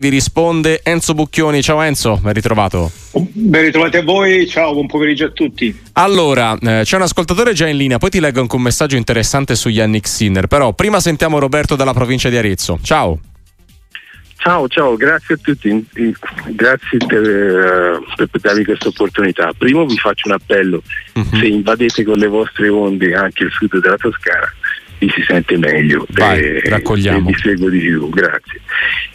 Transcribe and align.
Vi 0.00 0.10
risponde 0.10 0.80
Enzo 0.84 1.12
Bucchioni. 1.12 1.60
Ciao 1.60 1.80
Enzo, 1.80 2.20
ben 2.22 2.32
ritrovato. 2.32 2.88
Ben 3.10 3.62
ritrovati 3.62 3.96
a 3.96 4.04
voi, 4.04 4.46
ciao, 4.46 4.72
buon 4.72 4.86
pomeriggio 4.86 5.24
a 5.24 5.30
tutti. 5.30 5.76
Allora, 5.94 6.56
eh, 6.56 6.82
c'è 6.84 6.94
un 6.94 7.02
ascoltatore 7.02 7.52
già 7.52 7.66
in 7.66 7.76
linea, 7.76 7.98
poi 7.98 8.10
ti 8.10 8.20
leggo 8.20 8.40
anche 8.40 8.54
un 8.54 8.62
messaggio 8.62 8.94
interessante 8.94 9.56
su 9.56 9.68
Yannick 9.68 10.06
Sinner, 10.06 10.46
però 10.46 10.72
prima 10.72 11.00
sentiamo 11.00 11.40
Roberto 11.40 11.74
dalla 11.74 11.92
provincia 11.94 12.28
di 12.28 12.36
Arezzo. 12.36 12.78
Ciao. 12.80 13.18
Ciao, 14.36 14.68
ciao, 14.68 14.94
grazie 14.94 15.34
a 15.34 15.38
tutti, 15.42 15.84
grazie 16.46 16.98
per, 17.04 17.20
uh, 17.20 18.14
per 18.14 18.40
darmi 18.40 18.64
questa 18.64 18.86
opportunità. 18.86 19.50
Primo 19.58 19.84
vi 19.84 19.96
faccio 19.96 20.28
un 20.28 20.34
appello, 20.34 20.80
uh-huh. 21.14 21.38
se 21.40 21.46
invadete 21.46 22.04
con 22.04 22.18
le 22.18 22.28
vostre 22.28 22.68
onde 22.68 23.16
anche 23.16 23.42
il 23.42 23.50
sud 23.50 23.80
della 23.80 23.96
Toscana, 23.96 24.48
vi 24.98 25.10
si 25.10 25.22
sente 25.22 25.56
meglio 25.56 26.06
Vai, 26.10 26.40
e, 26.40 26.60
raccogliamo. 26.68 27.28
e 27.28 27.32
vi 27.32 27.38
seguo 27.38 27.68
di 27.68 27.78
più, 27.78 28.08
grazie. 28.08 28.60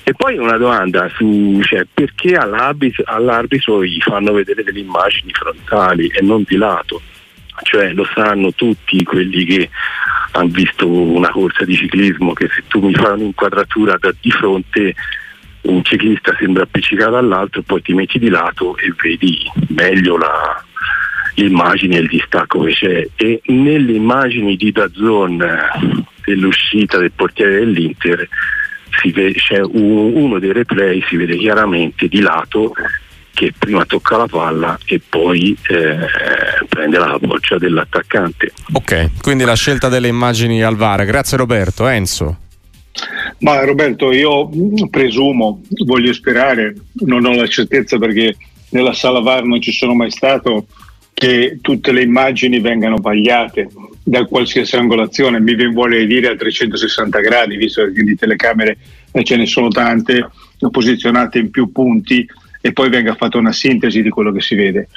E 0.03 0.13
poi 0.13 0.37
una 0.37 0.57
domanda 0.57 1.09
su 1.15 1.59
cioè, 1.63 1.85
perché 1.93 2.35
all'arbitro, 2.35 3.03
all'arbitro 3.05 3.83
gli 3.83 3.99
fanno 4.01 4.33
vedere 4.33 4.63
delle 4.63 4.79
immagini 4.79 5.31
frontali 5.33 6.07
e 6.07 6.21
non 6.21 6.43
di 6.45 6.55
lato? 6.57 7.01
Cioè 7.61 7.93
lo 7.93 8.05
sanno 8.13 8.51
tutti 8.53 9.03
quelli 9.03 9.45
che 9.45 9.69
hanno 10.31 10.49
visto 10.49 10.89
una 10.89 11.29
corsa 11.29 11.63
di 11.63 11.75
ciclismo 11.75 12.33
che 12.33 12.49
se 12.49 12.63
tu 12.67 12.79
mi 12.79 12.93
fai 12.93 13.13
un'inquadratura 13.13 13.95
da 13.99 14.11
di 14.19 14.31
fronte 14.31 14.95
un 15.63 15.83
ciclista 15.83 16.35
sembra 16.37 16.63
appiccicato 16.63 17.15
all'altro, 17.15 17.61
poi 17.61 17.81
ti 17.81 17.93
metti 17.93 18.19
di 18.19 18.29
lato 18.29 18.75
e 18.77 18.93
vedi 19.01 19.49
meglio 19.69 20.17
la, 20.17 20.61
l'immagine 21.35 21.97
e 21.97 21.99
il 21.99 22.07
distacco 22.07 22.61
che 22.61 22.73
c'è. 22.73 23.07
E 23.15 23.41
nelle 23.45 23.93
immagini 23.93 24.55
di 24.55 24.71
Dazon 24.71 25.43
dell'uscita 26.25 26.97
del 26.97 27.11
portiere 27.11 27.59
dell'Inter 27.59 28.27
vede, 29.11 29.33
c'è 29.33 29.59
un, 29.59 30.13
uno 30.13 30.39
dei 30.39 30.53
replay, 30.53 31.03
si 31.07 31.15
vede 31.15 31.35
chiaramente 31.37 32.07
di 32.07 32.21
lato 32.21 32.73
che 33.33 33.51
prima 33.57 33.83
tocca 33.85 34.17
la 34.17 34.27
palla 34.27 34.77
e 34.85 35.01
poi 35.07 35.57
eh, 35.67 35.97
prende 36.69 36.99
la 36.99 37.17
boccia 37.19 37.57
dell'attaccante. 37.57 38.51
Ok, 38.73 39.21
quindi 39.21 39.43
la 39.43 39.55
scelta 39.55 39.89
delle 39.89 40.07
immagini 40.07 40.61
al 40.61 40.75
VAR. 40.75 41.03
Grazie 41.05 41.37
Roberto. 41.37 41.87
Enzo. 41.87 42.37
Ma 43.39 43.65
Roberto, 43.65 44.11
io 44.11 44.49
presumo, 44.89 45.61
voglio 45.85 46.13
sperare, 46.13 46.75
non 47.05 47.25
ho 47.25 47.33
la 47.33 47.47
certezza 47.47 47.97
perché 47.97 48.37
nella 48.69 48.93
sala 48.93 49.19
VAR 49.19 49.43
non 49.43 49.59
ci 49.59 49.71
sono 49.71 49.95
mai 49.95 50.11
stato, 50.11 50.67
che 51.23 51.59
tutte 51.61 51.93
le 51.93 52.01
immagini 52.01 52.59
vengano 52.59 52.99
tagliate 52.99 53.69
da 54.03 54.25
qualsiasi 54.25 54.75
angolazione, 54.75 55.39
mi 55.39 55.55
vuole 55.71 56.05
dire 56.05 56.27
a 56.27 56.35
360 56.35 57.19
gradi, 57.21 57.55
visto 57.55 57.89
che 57.93 58.03
di 58.03 58.15
telecamere 58.15 58.77
ce 59.23 59.37
ne 59.37 59.45
sono 59.45 59.69
tante 59.69 60.29
posizionate 60.69 61.39
in 61.39 61.49
più 61.49 61.71
punti 61.71 62.27
e 62.59 62.73
poi 62.73 62.89
venga 62.89 63.15
fatta 63.15 63.37
una 63.37 63.53
sintesi 63.53 64.01
di 64.01 64.09
quello 64.09 64.33
che 64.33 64.41
si 64.41 64.55
vede. 64.55 64.89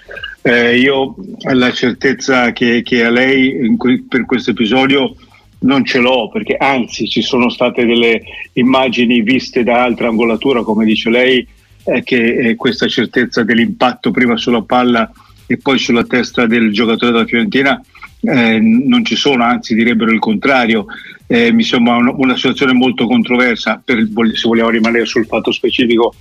Eh, 0.43 0.79
io 0.79 1.15
la 1.53 1.73
certezza 1.73 2.51
che, 2.51 2.83
che 2.83 3.05
a 3.05 3.11
lei 3.11 3.77
per 4.09 4.27
questo 4.27 4.51
episodio 4.51 5.15
non 5.61 5.85
ce 5.85 5.99
l'ho 5.99 6.29
perché 6.29 6.57
anzi 6.57 7.07
ci 7.07 7.23
sono 7.23 7.49
state 7.51 7.87
delle 7.87 8.21
immagini 8.55 9.23
viste 9.23 9.63
da 9.63 9.83
altra 9.85 10.09
angolatura 10.09 10.63
come 10.63 10.85
dice 10.85 11.09
lei 11.09 11.47
eh, 11.85 12.03
che 12.03 12.37
eh, 12.37 12.55
questa 12.57 12.87
certezza 12.89 13.43
dell'impatto 13.43 14.11
prima 14.11 14.37
sulla 14.37 14.63
palla 14.63 15.11
e 15.47 15.59
poi 15.59 15.79
sulla 15.79 16.05
testa 16.05 16.47
del 16.47 16.73
giocatore 16.73 17.13
della 17.13 17.27
Fiorentina 17.27 17.81
eh, 18.21 18.59
non 18.61 19.05
ci 19.05 19.15
sono, 19.15 19.45
anzi 19.45 19.75
direbbero 19.75 20.11
il 20.11 20.19
contrario. 20.19 20.87
Eh, 21.27 21.53
mi 21.53 21.63
sembra 21.63 21.97
una, 21.97 22.13
una, 22.17 22.37
situazione 22.37 22.73
molto 22.73 23.07
controversa, 23.07 23.81
per, 23.85 24.07
se 24.35 24.49
vogliamo 24.49 24.71
rimanere 24.71 25.05
sul 25.05 25.27
fatto 25.27 25.53
specifico, 25.53 26.15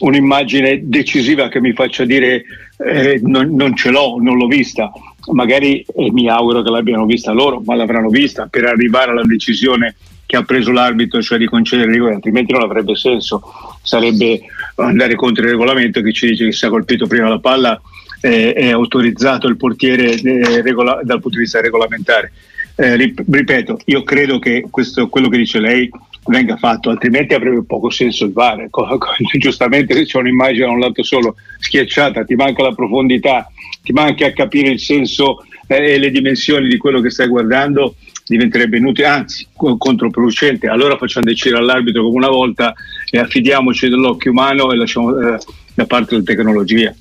un'immagine 0.00 0.80
decisiva 0.84 1.48
che 1.48 1.60
mi 1.60 1.72
faccia 1.72 2.04
dire 2.04 2.44
eh, 2.78 3.20
non, 3.22 3.54
non, 3.54 3.74
ce 3.76 3.90
l'ho, 3.90 4.18
non 4.20 4.36
l'ho 4.36 4.46
vista. 4.46 4.90
Magari 5.32 5.84
eh, 5.94 6.10
mi 6.12 6.28
auguro 6.28 6.62
che 6.62 6.70
l'abbiano 6.70 7.04
vista 7.04 7.32
loro, 7.32 7.62
ma 7.64 7.74
l'avranno 7.74 8.08
vista 8.08 8.46
per 8.46 8.64
arrivare 8.64 9.10
alla 9.10 9.24
decisione 9.24 9.96
che 10.26 10.36
ha 10.36 10.44
preso 10.44 10.70
l'arbitro, 10.70 11.20
cioè 11.20 11.38
di 11.38 11.46
concedere 11.46 11.88
il 11.88 11.94
rigore, 11.94 12.14
altrimenti 12.14 12.52
non 12.52 12.62
avrebbe 12.62 12.94
senso. 12.94 13.42
Sarebbe 13.82 14.40
andare 14.76 15.16
contro 15.16 15.42
il 15.44 15.50
regolamento 15.50 16.00
che 16.00 16.12
ci 16.12 16.28
dice 16.28 16.44
che 16.44 16.52
si 16.52 16.64
è 16.64 16.68
colpito 16.68 17.06
prima 17.08 17.28
la 17.28 17.40
palla 17.40 17.80
eh, 18.20 18.52
è 18.52 18.70
autorizzato 18.70 19.46
il 19.46 19.56
portiere 19.56 20.12
eh, 20.12 20.62
regola- 20.62 21.00
dal 21.02 21.20
punto 21.20 21.36
di 21.36 21.44
vista 21.44 21.60
regolamentare. 21.60 22.32
Eh, 22.76 22.96
ripeto, 22.96 23.80
io 23.86 24.02
credo 24.02 24.38
che 24.38 24.66
questo, 24.70 25.08
quello 25.08 25.28
che 25.28 25.36
dice 25.36 25.60
lei 25.60 25.90
venga 26.26 26.56
fatto, 26.56 26.90
altrimenti 26.90 27.34
avrebbe 27.34 27.62
poco 27.64 27.90
senso 27.90 28.24
il 28.24 28.32
VAR. 28.32 28.68
Giustamente 29.38 29.94
se 29.94 30.04
c'è 30.04 30.18
un'immagine 30.18 30.64
da 30.64 30.70
un 30.70 30.78
lato 30.78 31.02
solo 31.02 31.36
schiacciata, 31.58 32.24
ti 32.24 32.34
manca 32.34 32.62
la 32.62 32.72
profondità, 32.72 33.50
ti 33.82 33.92
manca 33.92 34.26
a 34.26 34.32
capire 34.32 34.70
il 34.70 34.80
senso 34.80 35.44
eh, 35.66 35.92
e 35.94 35.98
le 35.98 36.10
dimensioni 36.10 36.68
di 36.68 36.76
quello 36.76 37.00
che 37.00 37.10
stai 37.10 37.28
guardando, 37.28 37.96
diventerebbe 38.26 38.78
inutile, 38.78 39.08
anzi 39.08 39.46
controproducente. 39.52 40.68
Allora 40.68 40.96
facciamo 40.96 41.26
decidere 41.26 41.60
all'arbitro 41.60 42.02
come 42.02 42.16
una 42.16 42.28
volta 42.28 42.72
e 43.10 43.18
affidiamoci 43.18 43.88
dell'occhio 43.88 44.30
umano 44.30 44.70
e 44.72 44.76
lasciamo 44.76 45.18
eh, 45.18 45.38
da 45.74 45.86
parte 45.86 46.16
la 46.16 46.22
tecnologia. 46.22 46.94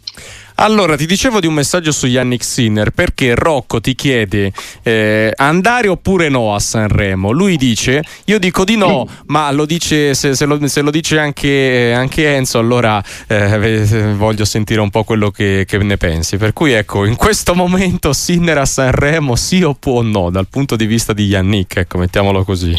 Allora, 0.62 0.98
ti 0.98 1.06
dicevo 1.06 1.40
di 1.40 1.48
un 1.48 1.54
messaggio 1.54 1.94
su 1.94 2.06
Yannick 2.06 2.44
Sinner 2.44 2.92
perché 2.92 3.34
Rocco 3.34 3.80
ti 3.80 3.96
chiede 3.96 4.52
eh, 4.84 5.32
andare 5.38 5.88
oppure 5.88 6.28
no 6.28 6.54
a 6.54 6.60
Sanremo. 6.60 7.32
Lui 7.32 7.56
dice, 7.56 8.04
io 8.26 8.40
dico 8.40 8.66
di 8.66 8.76
no, 8.76 9.08
ma 9.28 9.50
lo 9.52 9.66
dice, 9.66 10.14
se, 10.14 10.36
se, 10.36 10.46
lo, 10.46 10.68
se 10.68 10.82
lo, 10.82 10.92
dice 10.92 11.18
anche, 11.18 11.94
anche 11.96 12.36
Enzo, 12.36 12.60
allora 12.60 13.02
eh, 13.28 14.14
voglio 14.18 14.44
sentire 14.44 14.82
un 14.82 14.90
po' 14.90 15.06
quello 15.06 15.32
che, 15.32 15.64
che, 15.66 15.78
ne 15.78 15.96
pensi. 15.96 16.36
Per 16.36 16.52
cui 16.52 16.74
ecco, 16.74 17.06
in 17.06 17.16
questo 17.16 17.56
momento 17.56 18.12
Sinner 18.12 18.58
a 18.58 18.66
Sanremo 18.66 19.38
sì 19.38 19.64
o 19.64 19.74
può 19.76 20.02
no, 20.02 20.30
dal 20.30 20.48
punto 20.50 20.76
di 20.76 20.86
vista 20.86 21.14
di 21.14 21.28
Yannick, 21.28 21.78
ecco, 21.78 22.00
mettiamolo 22.00 22.44
così. 22.44 22.76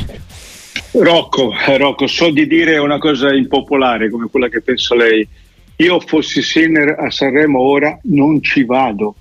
Rocco, 0.92 1.54
Rocco, 1.78 2.06
so 2.06 2.30
di 2.30 2.46
dire 2.46 2.76
una 2.76 2.98
cosa 2.98 3.32
impopolare 3.32 4.10
come 4.10 4.28
quella 4.30 4.48
che 4.48 4.60
pensa 4.60 4.94
lei 4.94 5.26
io 5.80 5.98
fossi 6.00 6.42
Sinner 6.42 6.96
a 6.98 7.10
Sanremo 7.10 7.58
ora 7.58 7.98
non 8.04 8.42
ci 8.42 8.64
vado, 8.64 9.14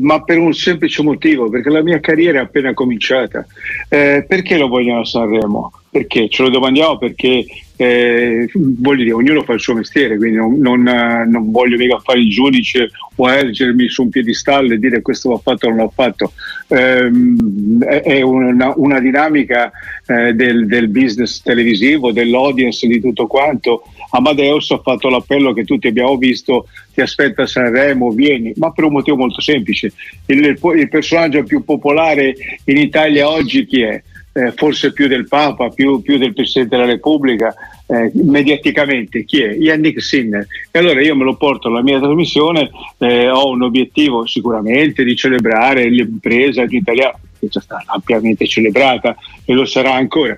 ma 0.00 0.22
per 0.22 0.38
un 0.38 0.52
semplice 0.52 1.02
motivo, 1.02 1.48
perché 1.48 1.70
la 1.70 1.82
mia 1.82 2.00
carriera 2.00 2.40
è 2.40 2.42
appena 2.42 2.74
cominciata. 2.74 3.46
Eh, 3.88 4.24
perché 4.26 4.58
lo 4.58 4.68
vogliono 4.68 5.00
a 5.00 5.04
Sanremo? 5.04 5.72
Perché? 5.90 6.28
Ce 6.28 6.42
lo 6.42 6.50
domandiamo 6.50 6.98
perché 6.98 7.46
eh, 7.76 8.50
voglio 8.52 9.02
dire, 9.04 9.14
ognuno 9.14 9.42
fa 9.44 9.52
il 9.52 9.60
suo 9.60 9.74
mestiere, 9.74 10.16
quindi 10.16 10.36
non, 10.36 10.58
non, 10.58 10.82
non, 10.82 11.50
voglio 11.50 11.76
mica 11.76 11.98
fare 12.00 12.18
il 12.18 12.28
giudice 12.28 12.90
o 13.14 13.30
ergermi 13.30 13.88
su 13.88 14.02
un 14.02 14.08
piedistallo 14.10 14.74
e 14.74 14.78
dire 14.78 15.00
questo 15.00 15.30
va 15.30 15.38
fatto 15.38 15.66
o 15.66 15.70
non 15.70 15.78
l'ho 15.78 15.92
fatto. 15.94 16.32
Eh, 16.68 17.10
è 18.02 18.20
una, 18.20 18.72
una 18.76 18.98
dinamica 18.98 19.70
eh, 20.06 20.34
del, 20.34 20.66
del, 20.66 20.88
business 20.88 21.40
televisivo, 21.40 22.10
dell'audience, 22.10 22.86
di 22.86 23.00
tutto 23.00 23.28
quanto. 23.28 23.84
Amadeus 24.10 24.70
ha 24.70 24.78
fatto 24.78 25.08
l'appello 25.08 25.52
che 25.52 25.64
tutti 25.64 25.86
abbiamo 25.88 26.16
visto, 26.16 26.66
ti 26.94 27.00
aspetta 27.00 27.46
Sanremo, 27.46 28.10
vieni, 28.10 28.52
ma 28.56 28.70
per 28.72 28.84
un 28.84 28.92
motivo 28.92 29.16
molto 29.16 29.40
semplice. 29.40 29.92
il, 30.26 30.58
il, 30.76 30.88
personaggio 30.88 31.42
più 31.42 31.64
popolare 31.64 32.34
in 32.64 32.76
Italia 32.76 33.28
oggi 33.28 33.66
chi 33.66 33.82
è? 33.82 34.02
eh, 34.38 34.52
forse 34.52 34.92
più 34.92 35.08
del 35.08 35.26
Papa, 35.26 35.68
più, 35.70 36.00
più, 36.00 36.16
del 36.16 36.32
Presidente 36.32 36.76
della 36.76 36.88
Repubblica, 36.88 37.54
eh, 37.86 38.10
mediaticamente, 38.14 39.24
chi 39.24 39.42
è? 39.42 39.52
Yannick 39.54 40.00
Sinner. 40.00 40.46
E 40.70 40.78
allora 40.78 41.02
io 41.02 41.16
me 41.16 41.24
lo 41.24 41.34
porto 41.34 41.68
alla 41.68 41.82
mia 41.82 41.98
trasmissione, 41.98 42.70
eh, 42.98 43.28
ho 43.28 43.48
un 43.50 43.62
obiettivo 43.62 44.26
sicuramente 44.26 45.02
di 45.02 45.16
celebrare 45.16 45.88
l'impresa 45.88 46.64
italiana, 46.68 47.18
che 47.38 47.48
già 47.48 47.60
sta 47.60 47.82
ampiamente 47.86 48.46
celebrata 48.46 49.16
e 49.44 49.52
lo 49.52 49.64
sarà 49.64 49.94
ancora, 49.94 50.36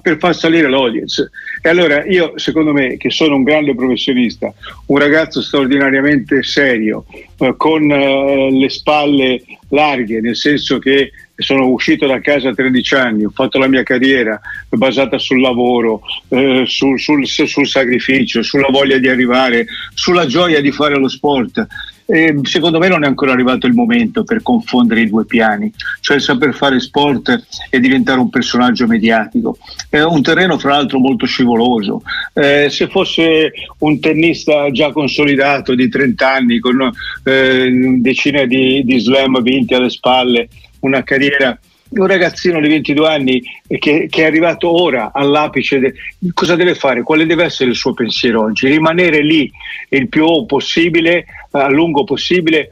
per 0.00 0.18
far 0.18 0.34
salire 0.34 0.68
l'audience. 0.68 1.30
E 1.62 1.68
allora 1.68 2.04
io, 2.04 2.32
secondo 2.36 2.72
me, 2.72 2.96
che 2.96 3.10
sono 3.10 3.36
un 3.36 3.42
grande 3.42 3.74
professionista, 3.74 4.52
un 4.86 4.98
ragazzo 4.98 5.42
straordinariamente 5.42 6.42
serio, 6.42 7.04
eh, 7.38 7.54
con 7.56 7.90
eh, 7.90 8.50
le 8.50 8.68
spalle 8.68 9.42
larghe, 9.68 10.20
nel 10.20 10.36
senso 10.36 10.78
che 10.78 11.10
sono 11.36 11.66
uscito 11.68 12.06
da 12.06 12.20
casa 12.20 12.50
a 12.50 12.54
13 12.54 12.94
anni, 12.94 13.24
ho 13.24 13.32
fatto 13.34 13.58
la 13.58 13.66
mia 13.66 13.82
carriera 13.82 14.40
basata 14.68 15.18
sul 15.18 15.40
lavoro, 15.40 16.02
eh, 16.28 16.64
sul, 16.66 16.98
sul, 16.98 17.26
sul, 17.26 17.66
sacrificio, 17.66 18.42
sulla 18.42 18.68
voglia 18.70 18.98
di 18.98 19.08
arrivare, 19.08 19.66
sulla 19.94 20.26
gioia 20.26 20.60
di 20.60 20.70
fare 20.70 20.96
lo 20.96 21.08
sport. 21.08 21.66
E 22.06 22.38
secondo 22.42 22.78
me 22.78 22.88
non 22.88 23.04
è 23.04 23.06
ancora 23.06 23.32
arrivato 23.32 23.66
il 23.66 23.72
momento 23.72 24.24
per 24.24 24.42
confondere 24.42 25.00
i 25.00 25.08
due 25.08 25.24
piani, 25.24 25.72
cioè 26.00 26.20
saper 26.20 26.54
fare 26.54 26.78
sport 26.80 27.46
e 27.70 27.80
diventare 27.80 28.20
un 28.20 28.30
personaggio 28.30 28.86
mediatico. 28.86 29.56
È 29.88 30.00
un 30.02 30.22
terreno 30.22 30.58
fra 30.58 30.72
l'altro 30.72 30.98
molto 30.98 31.26
scivoloso. 31.26 32.02
Eh, 32.34 32.68
se 32.70 32.88
fosse 32.88 33.52
un 33.78 34.00
tennista 34.00 34.70
già 34.70 34.92
consolidato 34.92 35.74
di 35.74 35.88
30 35.88 36.30
anni 36.30 36.58
con 36.58 36.92
eh, 37.24 37.70
decine 38.00 38.46
di, 38.46 38.82
di 38.84 38.98
slam 38.98 39.42
vinti 39.42 39.74
alle 39.74 39.90
spalle, 39.90 40.48
una 40.80 41.02
carriera 41.02 41.58
un 42.00 42.06
ragazzino 42.06 42.60
di 42.60 42.68
22 42.68 43.08
anni 43.08 43.42
che, 43.66 44.06
che, 44.10 44.22
è 44.22 44.24
arrivato 44.24 44.70
ora 44.70 45.10
all'apice, 45.12 45.78
de, 45.78 45.94
cosa 46.32 46.56
deve 46.56 46.74
fare? 46.74 47.02
Quale 47.02 47.26
deve 47.26 47.44
essere 47.44 47.70
il 47.70 47.76
suo 47.76 47.94
pensiero 47.94 48.42
oggi? 48.42 48.68
Rimanere 48.68 49.22
lì 49.22 49.50
il 49.90 50.08
più 50.08 50.44
possibile, 50.46 51.24
a 51.52 51.68
lungo 51.68 52.04
possibile, 52.04 52.70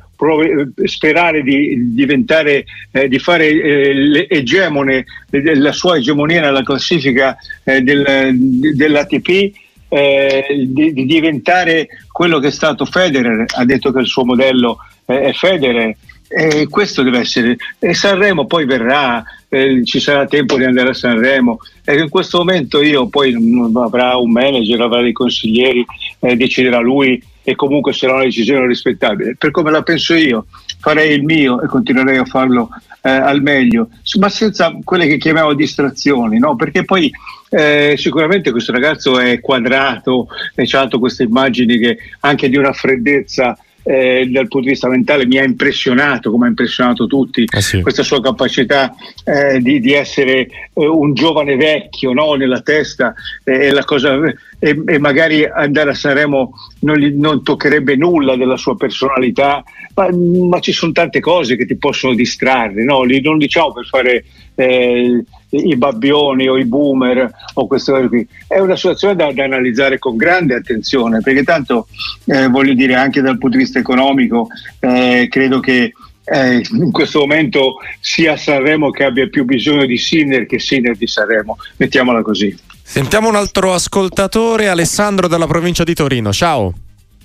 sperare 0.84 1.42
di 1.42 1.92
diventare, 1.94 2.64
eh, 2.92 3.08
di 3.08 3.18
fare 3.18 3.48
eh, 3.48 3.92
l'egemone, 3.94 5.04
la 5.30 5.72
sua 5.72 5.96
egemonia 5.96 6.40
nella 6.40 6.62
classifica 6.62 7.36
eh, 7.64 7.82
del, 7.82 8.36
dell'ATP, 8.74 9.52
eh, 9.88 10.66
di, 10.68 10.92
di, 10.92 11.04
diventare 11.04 11.88
quello 12.10 12.38
che 12.38 12.48
è 12.48 12.52
stato 12.52 12.84
Federer, 12.84 13.44
ha 13.46 13.64
detto 13.64 13.92
che 13.92 14.00
il 14.00 14.06
suo 14.06 14.24
modello 14.24 14.78
eh, 15.06 15.20
è 15.22 15.32
Federer. 15.32 15.94
E 16.34 16.66
questo 16.68 17.02
deve 17.02 17.18
essere. 17.20 17.56
E 17.78 17.94
Sanremo 17.94 18.46
poi 18.46 18.64
verrà, 18.64 19.22
eh, 19.48 19.84
ci 19.84 20.00
sarà 20.00 20.26
tempo 20.26 20.56
di 20.56 20.64
andare 20.64 20.90
a 20.90 20.94
Sanremo. 20.94 21.58
E 21.84 21.98
in 21.98 22.08
questo 22.08 22.38
momento 22.38 22.80
io 22.80 23.08
poi 23.08 23.36
avrà 23.74 24.16
un 24.16 24.30
manager, 24.30 24.80
avrà 24.80 25.02
dei 25.02 25.12
consiglieri, 25.12 25.84
deciderà 26.18 26.78
lui 26.78 27.22
e 27.44 27.54
comunque 27.56 27.92
sarà 27.92 28.14
una 28.14 28.24
decisione 28.24 28.66
rispettabile. 28.66 29.36
Per 29.36 29.50
come 29.50 29.70
la 29.70 29.82
penso 29.82 30.14
io, 30.14 30.46
farei 30.78 31.14
il 31.14 31.24
mio 31.24 31.60
e 31.60 31.66
continuerei 31.66 32.18
a 32.18 32.24
farlo 32.24 32.68
eh, 33.02 33.10
al 33.10 33.42
meglio, 33.42 33.88
ma 34.18 34.28
senza 34.28 34.76
quelle 34.84 35.06
che 35.06 35.18
chiamiamo 35.18 35.54
distrazioni, 35.54 36.38
no? 36.38 36.54
perché 36.54 36.84
poi 36.84 37.10
eh, 37.50 37.94
sicuramente 37.96 38.52
questo 38.52 38.72
ragazzo 38.72 39.18
è 39.18 39.40
quadrato 39.40 40.28
e 40.54 40.66
ha 40.70 40.88
queste 40.88 41.24
immagini 41.24 41.78
che 41.78 41.98
anche 42.20 42.48
di 42.48 42.56
una 42.56 42.72
freddezza 42.72 43.58
eh, 43.82 44.28
dal 44.30 44.48
punto 44.48 44.66
di 44.66 44.72
vista 44.72 44.88
mentale 44.88 45.26
mi 45.26 45.38
ha 45.38 45.44
impressionato, 45.44 46.30
come 46.30 46.46
ha 46.46 46.48
impressionato 46.48 47.06
tutti, 47.06 47.44
eh 47.44 47.60
sì. 47.60 47.82
questa 47.82 48.02
sua 48.02 48.20
capacità 48.20 48.94
eh, 49.24 49.60
di, 49.60 49.80
di, 49.80 49.92
essere 49.92 50.48
eh, 50.72 50.86
un 50.86 51.14
giovane 51.14 51.56
vecchio 51.56 52.12
no? 52.12 52.34
nella 52.34 52.60
testa 52.60 53.14
eh, 53.44 53.76
cosa, 53.84 54.18
e, 54.58 54.82
e, 54.86 54.98
magari 54.98 55.44
andare 55.44 55.90
a 55.90 55.94
Sanremo 55.94 56.52
non, 56.80 56.96
gli, 56.96 57.12
non, 57.14 57.42
toccherebbe 57.42 57.96
nulla 57.96 58.36
della 58.36 58.56
sua 58.56 58.76
personalità, 58.76 59.62
ma, 59.94 60.08
ma, 60.48 60.60
ci 60.60 60.72
sono 60.72 60.92
tante 60.92 61.20
cose 61.20 61.56
che 61.56 61.66
ti 61.66 61.76
possono 61.76 62.14
distrarre, 62.14 62.84
no? 62.84 63.02
non 63.22 63.38
diciamo 63.38 63.72
per 63.72 63.86
fare 63.86 64.24
eh, 64.54 65.24
i 65.52 65.76
babbioni 65.76 66.48
o 66.48 66.56
i 66.56 66.64
boomer 66.64 67.30
o 67.54 67.66
queste 67.66 67.92
cose 67.92 68.08
qui. 68.08 68.26
È 68.46 68.58
una 68.58 68.76
situazione 68.76 69.14
da, 69.14 69.32
da 69.32 69.44
analizzare 69.44 69.98
con 69.98 70.16
grande 70.16 70.54
attenzione 70.54 71.20
perché 71.20 71.42
tanto 71.42 71.86
eh, 72.26 72.48
voglio 72.48 72.74
dire 72.74 72.94
anche 72.94 73.20
dal 73.20 73.38
punto 73.38 73.56
di 73.56 73.64
vista 73.64 73.78
economico 73.78 74.48
eh, 74.80 75.28
credo 75.30 75.60
che 75.60 75.92
eh, 76.24 76.62
in 76.70 76.90
questo 76.92 77.20
momento 77.20 77.74
sia 78.00 78.36
Sanremo 78.36 78.90
che 78.90 79.04
abbia 79.04 79.28
più 79.28 79.44
bisogno 79.44 79.84
di 79.84 79.98
Sinner 79.98 80.46
che 80.46 80.58
Sinner 80.58 80.96
di 80.96 81.06
Sanremo, 81.06 81.56
mettiamola 81.76 82.22
così. 82.22 82.56
Sentiamo 82.82 83.28
un 83.28 83.36
altro 83.36 83.72
ascoltatore, 83.74 84.68
Alessandro 84.68 85.26
dalla 85.26 85.46
provincia 85.46 85.84
di 85.84 85.94
Torino. 85.94 86.32
Ciao. 86.32 86.72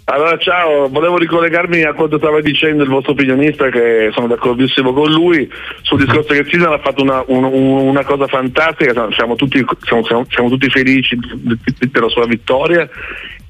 Allora, 0.10 0.38
ciao, 0.38 0.88
volevo 0.88 1.18
ricollegarmi 1.18 1.84
a 1.84 1.92
quanto 1.92 2.18
stava 2.18 2.40
dicendo 2.40 2.82
il 2.82 2.88
vostro 2.88 3.12
opinionista, 3.12 3.68
che 3.68 4.10
sono 4.14 4.28
d'accordissimo 4.28 4.94
con 4.94 5.12
lui, 5.12 5.52
sul 5.82 6.00
discorso 6.00 6.34
che 6.34 6.46
Sinner 6.46 6.72
ha 6.72 6.80
fatto 6.80 7.04
una, 7.04 7.22
un, 7.28 7.44
una, 7.44 8.06
cosa 8.06 8.26
fantastica, 8.26 8.94
siamo 9.12 9.36
tutti, 9.36 9.62
siamo, 9.82 10.06
siamo, 10.06 10.26
siamo 10.30 10.48
tutti 10.48 10.70
felici 10.70 11.20
della 11.92 12.08
sua 12.08 12.26
vittoria. 12.26 12.90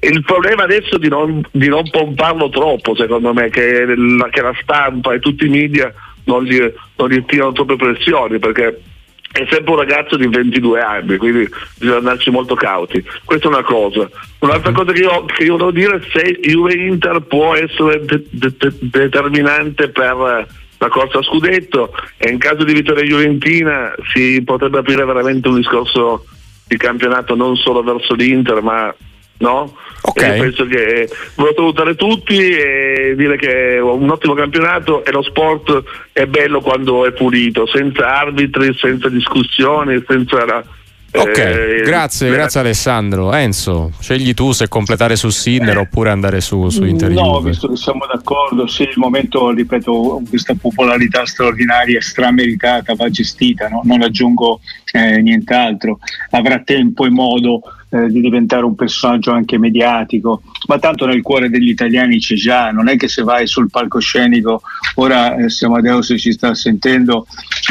Il 0.00 0.24
problema 0.24 0.64
adesso 0.64 0.96
è 0.96 0.98
di 0.98 1.08
non, 1.08 1.46
di 1.52 1.68
non 1.68 1.88
pomparlo 1.90 2.48
troppo, 2.48 2.96
secondo 2.96 3.32
me, 3.32 3.50
che 3.50 3.94
la, 3.94 4.28
che 4.28 4.42
la 4.42 4.54
stampa 4.60 5.12
e 5.12 5.20
tutti 5.20 5.46
i 5.46 5.50
media 5.50 5.94
non 6.24 6.42
gli, 6.42 6.58
non 6.96 7.08
gli 7.08 7.24
tirano 7.24 7.52
troppe 7.52 7.76
pressioni, 7.76 8.40
perché 8.40 8.80
è 9.30 9.46
sempre 9.50 9.72
un 9.72 9.78
ragazzo 9.78 10.16
di 10.16 10.26
22 10.26 10.80
anni, 10.80 11.16
quindi 11.16 11.48
bisogna 11.78 11.98
andarci 11.98 12.30
molto 12.30 12.54
cauti. 12.54 13.04
Questa 13.24 13.46
è 13.46 13.50
una 13.50 13.62
cosa. 13.62 14.08
Un'altra 14.40 14.72
cosa 14.72 14.92
che 14.92 15.00
io, 15.00 15.24
che 15.26 15.44
io 15.44 15.56
devo 15.56 15.70
dire 15.70 15.96
è 15.96 16.00
se 16.12 16.38
Juve 16.40 16.74
Inter 16.74 17.20
può 17.20 17.54
essere 17.54 18.04
de- 18.04 18.24
de- 18.30 18.54
de- 18.58 18.74
determinante 18.80 19.90
per 19.90 20.46
la 20.78 20.88
corsa 20.88 21.18
a 21.18 21.22
scudetto 21.22 21.92
e 22.16 22.30
in 22.30 22.38
caso 22.38 22.64
di 22.64 22.72
vittoria 22.72 23.04
juventina 23.04 23.92
si 24.12 24.42
potrebbe 24.44 24.78
aprire 24.78 25.04
veramente 25.04 25.48
un 25.48 25.56
discorso 25.56 26.24
di 26.66 26.76
campionato 26.76 27.34
non 27.34 27.56
solo 27.56 27.82
verso 27.82 28.14
l'Inter 28.14 28.62
ma 28.62 28.94
no? 29.38 29.74
Okay. 30.00 30.38
penso 30.38 30.64
che 30.66 31.08
voglio 31.34 31.54
salutare 31.54 31.94
tutti 31.96 32.38
e 32.38 33.14
dire 33.16 33.36
che 33.36 33.76
è 33.76 33.80
un 33.80 34.08
ottimo 34.08 34.34
campionato 34.34 35.04
e 35.04 35.10
lo 35.10 35.22
sport 35.22 35.82
è 36.12 36.26
bello 36.26 36.60
quando 36.60 37.04
è 37.04 37.12
pulito, 37.12 37.66
senza 37.66 38.18
arbitri, 38.18 38.74
senza 38.74 39.08
discussioni, 39.08 40.02
senza 40.06 40.44
la, 40.44 40.64
Ok, 41.10 41.38
eh, 41.38 41.82
grazie, 41.84 42.30
grazie 42.30 42.60
Alessandro. 42.60 43.32
Enzo, 43.32 43.92
scegli 43.98 44.34
tu 44.34 44.52
se 44.52 44.68
completare 44.68 45.16
su 45.16 45.30
Sinner 45.30 45.76
eh, 45.76 45.80
oppure 45.80 46.10
andare 46.10 46.42
su, 46.42 46.68
su 46.68 46.84
Inter. 46.84 47.10
No, 47.10 47.40
visto 47.40 47.68
che 47.68 47.76
siamo 47.76 48.04
d'accordo, 48.06 48.66
sì, 48.66 48.82
il 48.82 48.92
momento, 48.96 49.50
ripeto, 49.50 50.22
questa 50.28 50.54
popolarità 50.54 51.24
straordinaria, 51.24 52.00
strameritata, 52.02 52.94
va 52.94 53.08
gestita, 53.08 53.68
no? 53.68 53.80
non 53.84 54.02
aggiungo 54.02 54.60
eh, 54.92 55.22
nient'altro. 55.22 55.98
Avrà 56.30 56.60
tempo 56.60 57.06
e 57.06 57.10
modo 57.10 57.62
eh, 57.90 58.06
di 58.08 58.20
diventare 58.20 58.64
un 58.64 58.74
personaggio 58.74 59.32
anche 59.32 59.58
mediatico, 59.58 60.42
ma 60.66 60.78
tanto 60.78 61.06
nel 61.06 61.22
cuore 61.22 61.48
degli 61.48 61.68
italiani 61.68 62.18
c'è 62.18 62.34
già, 62.34 62.70
non 62.70 62.88
è 62.88 62.96
che 62.96 63.08
se 63.08 63.22
vai 63.22 63.46
sul 63.46 63.70
palcoscenico, 63.70 64.62
ora 64.96 65.36
eh, 65.36 65.48
se 65.48 65.66
Amadeo 65.66 66.02
se 66.02 66.18
ci 66.18 66.32
sta 66.32 66.54
sentendo, 66.54 67.26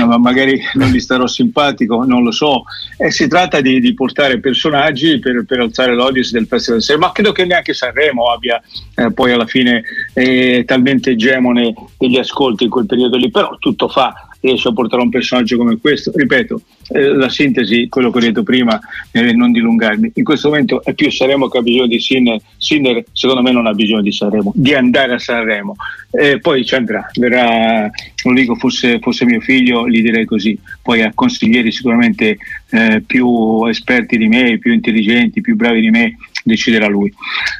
ma 0.06 0.18
magari 0.18 0.60
non 0.74 0.90
gli 0.90 1.00
starò 1.00 1.28
simpatico, 1.28 2.04
non 2.04 2.24
lo 2.24 2.32
so, 2.32 2.64
eh, 2.98 3.12
si 3.12 3.28
tratta 3.28 3.62
di, 3.62 3.80
di 3.80 3.94
portare 3.94 4.40
personaggi 4.40 5.20
per, 5.20 5.46
per 5.46 5.60
alzare 5.60 5.96
l'audience 5.96 6.32
del 6.32 6.48
Festival 6.48 6.82
del 6.86 6.98
ma 6.98 7.12
credo 7.12 7.32
che 7.32 7.46
neanche 7.46 7.74
Sanremo 7.74 8.32
abbia 8.32 8.62
eh, 8.96 9.12
poi 9.12 9.32
alla 9.32 9.46
fine 9.46 9.84
eh, 10.14 10.64
talmente 10.66 11.12
egemone 11.12 11.74
degli 11.98 12.18
ascolti 12.18 12.64
in 12.66 12.70
quel 12.70 12.86
periodo 12.86 13.18
lì, 13.18 13.30
però 13.30 13.56
tutto 13.60 13.88
fa 13.88 14.27
riesce 14.42 14.68
a 14.68 14.74
portare 14.74 15.02
un 15.02 15.10
personaggio 15.10 15.58
come 15.58 15.78
questo. 15.78 16.12
Ripeto, 16.14 16.62
eh, 16.90 17.14
la 17.14 17.30
sintesi, 17.30 17.88
quello 17.90 18.12
che 18.12 18.18
ho 18.18 18.22
detto 18.22 18.44
prima, 18.44 18.80
eh, 19.12 19.34
non 19.34 19.52
dilungarmi. 19.52 20.12
In 20.16 20.24
questo 20.24 20.50
momento 20.50 20.84
è 20.84 20.94
più 20.94 21.12
Sanremo 21.12 21.48
che 21.48 21.58
ha 21.58 21.62
bisogno 21.62 21.88
di 21.88 22.00
Sinner. 22.00 22.40
Sinner, 22.58 23.04
secondo 23.12 23.42
me, 23.42 23.52
non 23.52 23.68
ha 23.68 23.74
bisogno 23.74 24.02
di 24.02 24.12
Sanremo, 24.12 24.52
di 24.56 24.74
andare 24.74 25.14
a 25.14 25.20
Sanremo. 25.20 25.76
Eh, 26.12 26.40
poi 26.40 26.66
ci 26.66 26.76
andrà, 26.76 27.10
verrà, 27.16 27.90
non 28.24 28.34
dico 28.34 28.56
fosse, 28.56 29.00
fosse, 29.00 29.26
mio 29.26 29.42
figlio, 29.42 29.88
gli 29.90 30.02
direi 30.02 30.26
così. 30.26 30.58
Poi 30.82 31.02
ha 31.02 31.12
consiglieri 31.14 31.72
sicuramente 31.72 32.38
eh, 32.70 33.04
più 33.06 33.66
esperti 33.66 34.18
di 34.18 34.28
me, 34.28 34.58
più 34.58 34.74
intelligenti, 34.74 35.42
più 35.42 35.56
bravi 35.56 35.82
di 35.82 35.90
me, 35.90 36.18
deciderà 36.44 36.88
lui. 36.88 37.14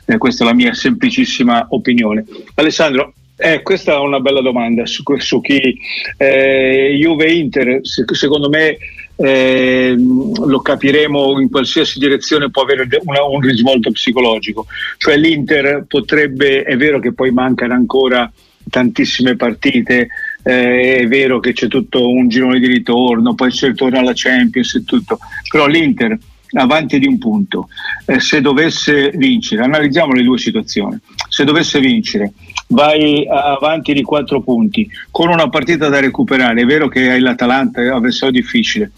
Eh, 0.06 0.18
questa 0.18 0.44
è 0.44 0.48
la 0.48 0.54
mia 0.54 0.74
semplicissima 0.74 1.68
opinione. 1.70 2.26
Alessandro, 2.56 3.14
eh, 3.38 3.62
questa 3.62 3.94
è 3.94 3.98
una 4.00 4.20
bella 4.20 4.42
domanda 4.42 4.86
su, 4.86 5.04
su 5.18 5.42
chi 5.42 5.78
eh, 6.18 6.98
Juve 7.00 7.32
Inter, 7.32 7.82
secondo 7.84 8.50
me 8.50 8.78
eh, 9.16 9.96
lo 9.98 10.60
capiremo 10.62 11.40
in 11.40 11.50
qualsiasi 11.50 12.00
direzione 12.00 12.52
può 12.52 12.64
avere 12.64 12.88
una, 13.04 13.24
un 13.24 13.42
risvolto 13.42 13.92
psicologico, 13.92 14.66
cioè 14.98 15.18
l'Inter 15.18 15.86
potrebbe, 15.88 16.64
è 16.64 16.78
vero 16.78 17.00
che 17.00 17.14
poi 17.14 17.32
mancano 17.32 17.74
ancora 17.74 18.32
tantissime 18.70 19.36
partite, 19.36 20.10
eh, 20.44 20.98
è 20.98 21.08
vero 21.08 21.40
che 21.40 21.54
c'è 21.54 21.68
tutto 21.68 22.10
un 22.10 22.28
girone 22.28 22.60
di 22.60 22.68
ritorno, 22.68 23.36
poi 23.36 23.50
c'è 23.50 23.68
il 23.68 23.76
torno 23.76 24.00
alla 24.00 24.14
Champions 24.14 24.76
e 24.76 24.84
tutto, 24.84 25.20
però 25.50 25.68
l'Inter 25.68 26.18
avanti 26.52 27.00
di 27.00 27.08
un 27.08 27.18
punto, 27.18 27.70
eh, 28.06 28.20
se 28.20 28.42
dovesse 28.42 29.12
vincere, 29.16 29.64
analizziamo 29.64 30.14
le 30.14 30.24
due 30.24 30.38
situazioni, 30.38 30.98
se 31.38 31.44
dovesse 31.44 31.80
vincere 31.80 32.32
vai 32.70 33.28
avanti 33.30 33.94
di 33.94 34.02
quattro 34.02 34.42
punti 34.42 34.90
con 35.12 35.30
una 35.30 35.48
partita 35.50 35.88
da 35.88 36.00
recuperare. 36.00 36.62
È 36.62 36.66
vero 36.66 36.88
che 36.88 37.12
hai 37.12 37.20
l'Atalanta, 37.20 37.80
è 37.80 37.90
un 37.90 37.98
avversario 37.98 38.42
difficile, 38.42 38.90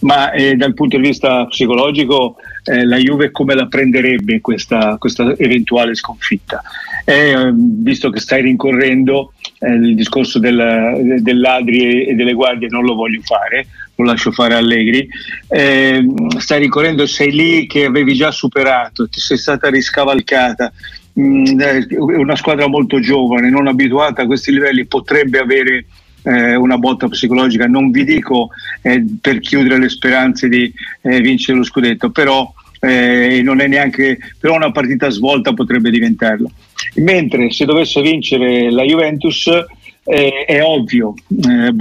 ma 0.00 0.32
eh, 0.32 0.56
dal 0.56 0.74
punto 0.74 0.96
di 0.96 1.06
vista 1.06 1.46
psicologico 1.46 2.34
eh, 2.64 2.84
la 2.84 2.96
Juve 2.96 3.30
come 3.30 3.54
la 3.54 3.66
prenderebbe 3.66 4.40
questa, 4.40 4.96
questa 4.98 5.36
eventuale 5.38 5.94
sconfitta? 5.94 6.62
Eh, 7.04 7.52
visto 7.54 8.10
che 8.10 8.18
stai 8.18 8.42
rincorrendo 8.42 9.34
eh, 9.60 9.72
il 9.72 9.94
discorso 9.94 10.40
del, 10.40 11.18
dell'Adri 11.20 12.06
e 12.06 12.14
delle 12.14 12.32
guardie 12.32 12.66
non 12.68 12.84
lo 12.84 12.96
voglio 12.96 13.20
fare, 13.22 13.68
lo 13.94 14.04
lascio 14.04 14.32
fare 14.32 14.54
Allegri, 14.54 15.08
eh, 15.48 16.04
stai 16.38 16.58
ricorrendo, 16.58 17.06
sei 17.06 17.30
lì 17.30 17.66
che 17.68 17.84
avevi 17.84 18.14
già 18.14 18.32
superato, 18.32 19.08
ti 19.08 19.20
sei 19.20 19.38
stata 19.38 19.70
riscavalcata, 19.70 20.72
una 21.14 22.36
squadra 22.36 22.66
molto 22.66 23.00
giovane, 23.00 23.50
non 23.50 23.68
abituata 23.68 24.22
a 24.22 24.26
questi 24.26 24.52
livelli, 24.52 24.86
potrebbe 24.86 25.38
avere 25.38 25.86
eh, 26.24 26.54
una 26.56 26.76
botta 26.76 27.08
psicologica. 27.08 27.66
Non 27.66 27.90
vi 27.90 28.04
dico 28.04 28.50
eh, 28.82 29.04
per 29.20 29.40
chiudere 29.40 29.78
le 29.78 29.88
speranze 29.88 30.48
di 30.48 30.72
eh, 31.02 31.20
vincere 31.20 31.58
lo 31.58 31.64
scudetto, 31.64 32.10
però 32.10 32.52
eh, 32.80 33.40
non 33.42 33.60
è 33.60 33.66
neanche 33.66 34.18
però 34.38 34.56
una 34.56 34.72
partita 34.72 35.08
svolta 35.10 35.52
potrebbe 35.52 35.90
diventarla. 35.90 36.48
Mentre 36.96 37.50
se 37.50 37.64
dovesse 37.64 38.00
vincere 38.02 38.70
la 38.70 38.82
Juventus 38.82 39.48
è, 40.02 40.44
è 40.46 40.62
ovvio, 40.62 41.14
eh, 41.28 41.72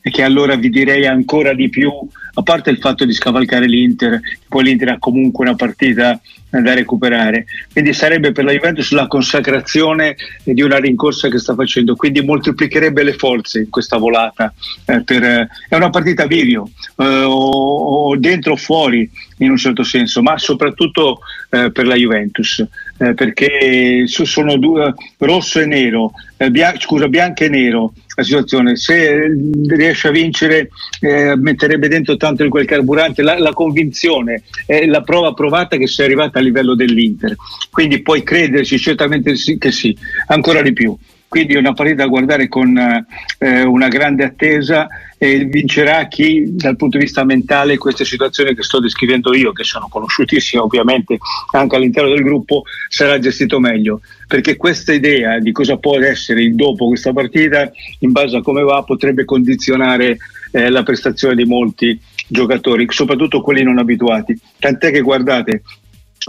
banale, 0.00 0.10
che 0.10 0.22
allora 0.22 0.56
vi 0.56 0.70
direi 0.70 1.06
ancora 1.06 1.52
di 1.52 1.68
più, 1.68 1.92
a 2.34 2.42
parte 2.42 2.70
il 2.70 2.78
fatto 2.78 3.04
di 3.04 3.12
scavalcare 3.12 3.66
l'Inter, 3.66 4.20
poi 4.48 4.64
l'Inter 4.64 4.90
ha 4.90 4.98
comunque 4.98 5.46
una 5.46 5.56
partita 5.56 6.20
da 6.50 6.74
recuperare. 6.74 7.44
Quindi 7.72 7.92
sarebbe 7.92 8.32
per 8.32 8.44
la 8.44 8.52
Juventus 8.52 8.90
la 8.90 9.06
consacrazione 9.06 10.16
di 10.42 10.62
una 10.62 10.78
rincorsa 10.78 11.28
che 11.28 11.38
sta 11.38 11.54
facendo, 11.54 11.94
quindi 11.94 12.22
moltiplicherebbe 12.22 13.04
le 13.04 13.12
forze 13.12 13.60
in 13.60 13.70
questa 13.70 13.98
volata. 13.98 14.52
Eh, 14.86 15.02
per, 15.02 15.22
eh, 15.22 15.48
è 15.68 15.76
una 15.76 15.90
partita 15.90 16.26
video, 16.26 16.68
eh, 16.96 17.22
o, 17.22 18.08
o, 18.08 18.16
dentro 18.16 18.52
o 18.52 18.56
fuori 18.56 19.08
in 19.38 19.50
un 19.50 19.56
certo 19.56 19.84
senso, 19.84 20.22
ma 20.22 20.36
soprattutto 20.38 21.20
eh, 21.50 21.70
per 21.70 21.86
la 21.86 21.94
Juventus, 21.94 22.64
eh, 23.00 23.14
perché 23.14 24.04
sono 24.06 24.58
due, 24.58 24.92
rosso 25.16 25.58
e 25.58 25.64
nero, 25.64 26.12
eh, 26.36 26.50
bia- 26.50 26.78
scusa, 26.78 27.08
bianco 27.08 27.44
e 27.44 27.48
nero 27.48 27.94
la 28.14 28.22
situazione. 28.22 28.76
Se 28.76 29.34
riesce 29.68 30.08
a 30.08 30.10
vincere 30.10 30.68
metterebbe 31.00 31.88
dentro 31.88 32.18
tanto 32.18 32.42
di 32.42 32.50
quel 32.50 32.66
carburante, 32.66 33.22
la, 33.22 33.38
la 33.38 33.54
convinzione, 33.54 34.42
è 34.66 34.84
la 34.84 35.00
prova 35.00 35.32
provata 35.32 35.78
che 35.78 35.86
sei 35.86 36.06
arrivata 36.06 36.38
a 36.38 36.42
livello 36.42 36.74
dell'Inter. 36.74 37.34
Quindi 37.70 38.02
puoi 38.02 38.22
crederci 38.22 38.78
certamente 38.78 39.34
sì, 39.34 39.56
che 39.56 39.72
sì, 39.72 39.96
ancora 40.26 40.60
di 40.60 40.74
più. 40.74 40.94
Quindi 41.30 41.54
è 41.54 41.58
una 41.58 41.74
partita 41.74 42.02
da 42.02 42.08
guardare 42.08 42.48
con 42.48 42.76
eh, 42.76 43.62
una 43.62 43.86
grande 43.86 44.24
attesa 44.24 44.88
e 45.16 45.44
vincerà 45.44 46.08
chi 46.08 46.56
dal 46.56 46.74
punto 46.74 46.98
di 46.98 47.04
vista 47.04 47.22
mentale 47.22 47.78
queste 47.78 48.04
situazioni 48.04 48.52
che 48.52 48.64
sto 48.64 48.80
descrivendo 48.80 49.32
io, 49.32 49.52
che 49.52 49.62
sono 49.62 49.86
conosciutissime 49.88 50.60
ovviamente 50.60 51.18
anche 51.52 51.76
all'interno 51.76 52.08
del 52.08 52.24
gruppo, 52.24 52.64
sarà 52.88 53.20
gestito 53.20 53.60
meglio. 53.60 54.00
Perché 54.26 54.56
questa 54.56 54.92
idea 54.92 55.38
di 55.38 55.52
cosa 55.52 55.76
può 55.76 56.00
essere 56.00 56.42
il 56.42 56.56
dopo 56.56 56.88
questa 56.88 57.12
partita, 57.12 57.70
in 58.00 58.10
base 58.10 58.38
a 58.38 58.42
come 58.42 58.62
va, 58.62 58.82
potrebbe 58.82 59.24
condizionare 59.24 60.16
eh, 60.50 60.68
la 60.68 60.82
prestazione 60.82 61.36
di 61.36 61.44
molti 61.44 61.96
giocatori, 62.26 62.88
soprattutto 62.90 63.40
quelli 63.40 63.62
non 63.62 63.78
abituati. 63.78 64.36
Tant'è 64.58 64.90
che 64.90 65.00
guardate, 65.00 65.62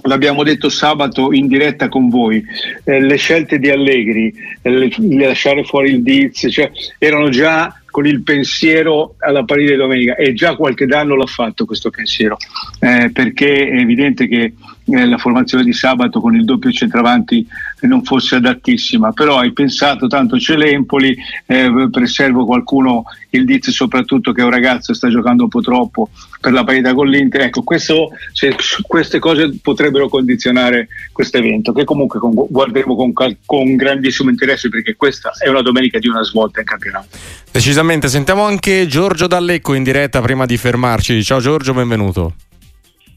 l'abbiamo 0.03 0.43
detto 0.43 0.69
sabato 0.69 1.33
in 1.33 1.47
diretta 1.47 1.89
con 1.89 2.09
voi, 2.09 2.43
eh, 2.83 3.01
le 3.01 3.15
scelte 3.17 3.59
di 3.59 3.69
Allegri, 3.69 4.33
eh, 4.61 4.91
lasciare 5.17 5.63
fuori 5.63 5.91
il 5.91 6.01
Diz, 6.01 6.47
cioè, 6.49 6.71
erano 6.97 7.29
già 7.29 7.75
con 7.91 8.07
il 8.07 8.23
pensiero 8.23 9.15
alla 9.19 9.43
di 9.43 9.75
domenica 9.75 10.15
e 10.15 10.33
già 10.33 10.55
qualche 10.55 10.85
danno 10.85 11.15
l'ha 11.15 11.25
fatto 11.25 11.65
questo 11.65 11.89
pensiero, 11.89 12.37
eh, 12.79 13.11
perché 13.11 13.67
è 13.67 13.77
evidente 13.77 14.27
che 14.27 14.53
eh, 14.85 15.05
la 15.05 15.17
formazione 15.17 15.63
di 15.63 15.73
sabato 15.73 16.19
con 16.19 16.35
il 16.35 16.43
doppio 16.45 16.71
centravanti 16.71 17.45
non 17.81 18.03
fosse 18.03 18.35
adattissima, 18.35 19.11
però 19.11 19.37
hai 19.37 19.51
pensato 19.53 20.07
tanto 20.07 20.37
c'è 20.37 20.55
l'Empoli, 20.55 21.15
eh, 21.45 21.89
preservo 21.91 22.45
qualcuno, 22.45 23.03
il 23.31 23.45
Diz 23.45 23.69
soprattutto 23.69 24.31
che 24.31 24.41
è 24.41 24.43
un 24.43 24.51
ragazzo 24.51 24.93
sta 24.93 25.09
giocando 25.09 25.43
un 25.43 25.49
po' 25.49 25.61
troppo 25.61 26.09
per 26.39 26.51
la 26.51 26.63
partita 26.63 26.93
con 26.93 27.07
l'Inter, 27.07 27.41
ecco 27.41 27.61
questo, 27.63 28.09
cioè, 28.33 28.55
queste 28.87 29.19
cose 29.19 29.59
potrebbero 29.61 30.09
condizionare 30.09 30.87
questo 31.11 31.37
evento 31.37 31.71
che 31.71 31.83
comunque 31.83 32.19
con, 32.19 32.33
guarderemo 32.33 32.95
con, 32.95 33.13
con 33.45 33.75
grandissimo 33.75 34.29
interesse 34.29 34.69
perché 34.69 34.95
questa 34.95 35.31
è 35.37 35.49
una 35.49 35.61
domenica 35.61 35.99
di 35.99 36.07
una 36.07 36.23
svolta 36.23 36.59
in 36.59 36.65
campionato. 36.65 37.07
Decisamente, 37.51 38.07
sentiamo 38.07 38.43
anche 38.43 38.87
Giorgio 38.87 39.27
Dallecco 39.27 39.73
in 39.73 39.83
diretta 39.83 40.21
prima 40.21 40.45
di 40.45 40.57
fermarci, 40.57 41.23
ciao 41.23 41.39
Giorgio, 41.39 41.73
benvenuto. 41.73 42.33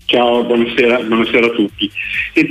Ciao, 0.07 0.45
buonasera, 0.45 0.99
buonasera, 1.01 1.47
a 1.47 1.51
tutti. 1.51 1.91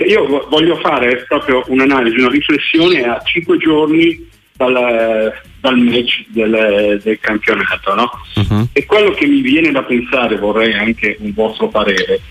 Io 0.08 0.48
voglio 0.50 0.76
fare 0.78 1.24
proprio 1.28 1.64
un'analisi, 1.68 2.18
una 2.18 2.30
riflessione 2.30 3.04
a 3.04 3.22
cinque 3.24 3.58
giorni 3.58 4.28
dal, 4.56 5.32
dal 5.60 5.78
match 5.78 6.26
del, 6.30 7.00
del 7.04 7.20
campionato. 7.20 7.94
No? 7.94 8.10
Uh-huh. 8.36 8.68
E 8.74 8.86
quello 8.86 9.12
che 9.12 9.28
mi 9.28 9.42
viene 9.42 9.72
da 9.72 9.84
pensare, 9.84 10.38
vorrei 10.38 10.74
anche 10.74 11.16
un 11.20 11.32
vostro 11.34 11.68
parere, 11.68 12.22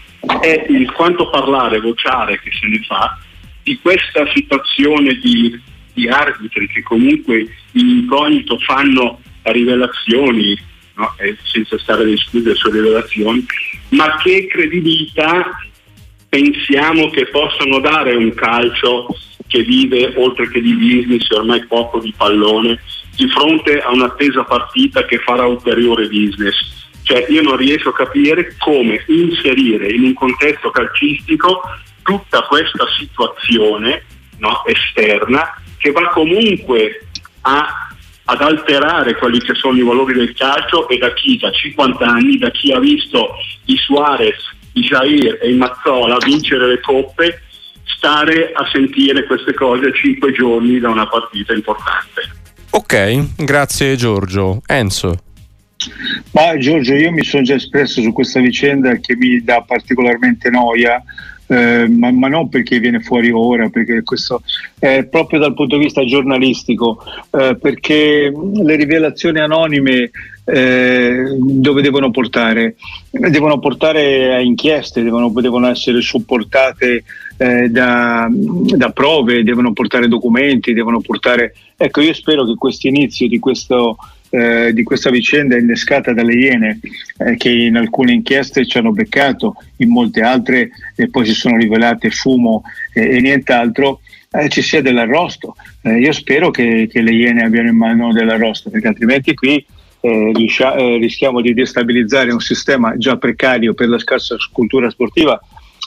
è 0.40 0.66
il 0.68 0.90
quanto 0.90 1.30
parlare, 1.30 1.80
vociare 1.80 2.40
che 2.40 2.50
se 2.50 2.66
ne 2.66 2.80
fa 2.86 3.16
di 3.62 3.78
questa 3.80 4.26
situazione 4.34 5.14
di, 5.14 5.60
di 5.92 6.08
arbitri 6.08 6.66
che 6.66 6.82
comunque 6.82 7.46
in 7.72 7.88
incognito 7.88 8.58
fanno 8.58 9.20
rivelazioni 9.42 10.58
no? 10.94 11.14
senza 11.44 11.78
stare 11.78 12.02
ad 12.02 12.08
escludere 12.08 12.54
sulle 12.54 12.80
rivelazioni, 12.80 13.44
ma 13.90 14.16
che 14.18 14.46
credibilità 14.46 15.50
pensiamo 16.28 17.10
che 17.10 17.26
possano 17.26 17.78
dare 17.80 18.14
un 18.14 18.32
calcio 18.34 19.06
che 19.46 19.62
vive 19.62 20.14
oltre 20.16 20.48
che 20.48 20.60
di 20.60 20.72
business 20.74 21.30
e 21.30 21.36
ormai 21.36 21.64
poco 21.66 21.98
di 22.00 22.12
pallone 22.16 22.80
di 23.14 23.28
fronte 23.28 23.80
a 23.80 23.90
un'attesa 23.90 24.44
partita 24.44 25.04
che 25.04 25.18
farà 25.18 25.44
ulteriore 25.44 26.08
business. 26.08 26.56
Cioè 27.02 27.26
io 27.28 27.42
non 27.42 27.56
riesco 27.56 27.90
a 27.90 27.94
capire 27.94 28.54
come 28.58 29.04
inserire 29.08 29.88
in 29.92 30.04
un 30.04 30.14
contesto 30.14 30.70
calcistico 30.70 31.60
tutta 32.02 32.42
questa 32.42 32.86
situazione 32.98 34.04
no, 34.38 34.64
esterna 34.64 35.54
che 35.76 35.90
va 35.90 36.08
comunque 36.08 37.06
a 37.42 37.91
ad 38.24 38.40
alterare 38.40 39.16
quelli 39.16 39.40
che 39.40 39.54
sono 39.54 39.76
i 39.78 39.82
valori 39.82 40.14
del 40.14 40.34
calcio 40.34 40.88
e 40.88 40.98
da 40.98 41.12
chi 41.12 41.38
da 41.38 41.50
50 41.50 42.04
anni, 42.04 42.38
da 42.38 42.50
chi 42.50 42.72
ha 42.72 42.78
visto 42.78 43.34
i 43.66 43.76
Suarez, 43.76 44.36
i 44.74 44.80
Jair 44.82 45.38
e 45.40 45.50
i 45.50 45.56
Mazzola 45.56 46.16
vincere 46.24 46.68
le 46.68 46.80
coppe, 46.80 47.42
stare 47.84 48.52
a 48.52 48.68
sentire 48.72 49.24
queste 49.26 49.54
cose 49.54 49.88
a 49.88 49.92
5 49.92 50.32
giorni 50.32 50.78
da 50.78 50.90
una 50.90 51.06
partita 51.06 51.52
importante. 51.52 52.40
Ok, 52.70 53.44
grazie 53.44 53.96
Giorgio. 53.96 54.62
Enzo. 54.66 55.14
Ma 56.30 56.56
Giorgio, 56.58 56.94
io 56.94 57.10
mi 57.10 57.24
sono 57.24 57.42
già 57.42 57.54
espresso 57.54 58.00
su 58.00 58.12
questa 58.12 58.40
vicenda 58.40 58.94
che 58.96 59.16
mi 59.16 59.42
dà 59.42 59.62
particolarmente 59.62 60.48
noia 60.48 61.02
eh, 61.46 61.88
ma, 61.88 62.10
ma, 62.10 62.28
non 62.28 62.48
perché 62.48 62.78
viene 62.78 63.00
fuori 63.00 63.30
ora, 63.30 63.68
perché 63.68 64.02
questo 64.02 64.42
è 64.78 65.04
proprio 65.04 65.40
dal 65.40 65.54
punto 65.54 65.76
di 65.76 65.84
vista 65.84 66.04
giornalistico, 66.04 67.02
eh, 67.30 67.56
perché 67.60 68.32
le 68.62 68.76
rivelazioni 68.76 69.40
anonime 69.40 70.10
eh, 70.44 71.36
dove 71.38 71.82
devono 71.82 72.10
portare? 72.10 72.76
Devono 73.10 73.58
portare 73.58 74.34
a 74.34 74.40
inchieste, 74.40 75.02
devono, 75.02 75.30
devono 75.40 75.68
essere 75.68 76.00
supportate 76.00 77.04
eh, 77.36 77.68
da, 77.68 78.28
da, 78.30 78.90
prove, 78.90 79.42
devono 79.42 79.72
portare 79.72 80.08
documenti, 80.08 80.72
devono 80.72 81.00
portare... 81.00 81.54
Ecco, 81.76 82.00
io 82.00 82.14
spero 82.14 82.44
che 82.44 82.54
questo 82.56 82.86
inizio 82.86 83.28
di 83.28 83.38
questo 83.38 83.96
eh, 84.34 84.72
di 84.72 84.82
questa 84.82 85.10
vicenda 85.10 85.58
innescata 85.58 86.14
dalle 86.14 86.32
Iene 86.32 86.80
eh, 87.18 87.36
che 87.36 87.50
in 87.50 87.76
alcune 87.76 88.12
inchieste 88.12 88.64
ci 88.64 88.78
hanno 88.78 88.90
beccato, 88.90 89.56
in 89.76 89.90
molte 89.90 90.22
altre 90.22 90.70
e 90.96 91.10
poi 91.10 91.26
si 91.26 91.34
sono 91.34 91.58
rivelate 91.58 92.08
fumo 92.08 92.62
e 92.94 93.20
nient'altro, 93.20 94.00
eh, 94.30 94.48
ci 94.48 94.62
sia 94.62 94.80
dell'arrosto. 94.80 95.54
Eh, 95.82 95.98
io 95.98 96.12
spero 96.12 96.50
che, 96.50 96.88
che, 96.90 97.02
le 97.02 97.12
Iene 97.12 97.44
abbiano 97.44 97.68
in 97.68 97.76
mano 97.76 98.10
dell'arrosto 98.10 98.70
perché 98.70 98.88
altrimenti 98.88 99.34
qui 99.34 99.62
eh, 100.00 100.32
rischiamo 100.98 101.42
di 101.42 101.52
destabilizzare 101.52 102.32
un 102.32 102.40
sistema 102.40 102.96
già 102.96 103.18
precario 103.18 103.74
per 103.74 103.88
la 103.88 103.98
scarsa 103.98 104.36
cultura 104.50 104.88
sportiva 104.88 105.38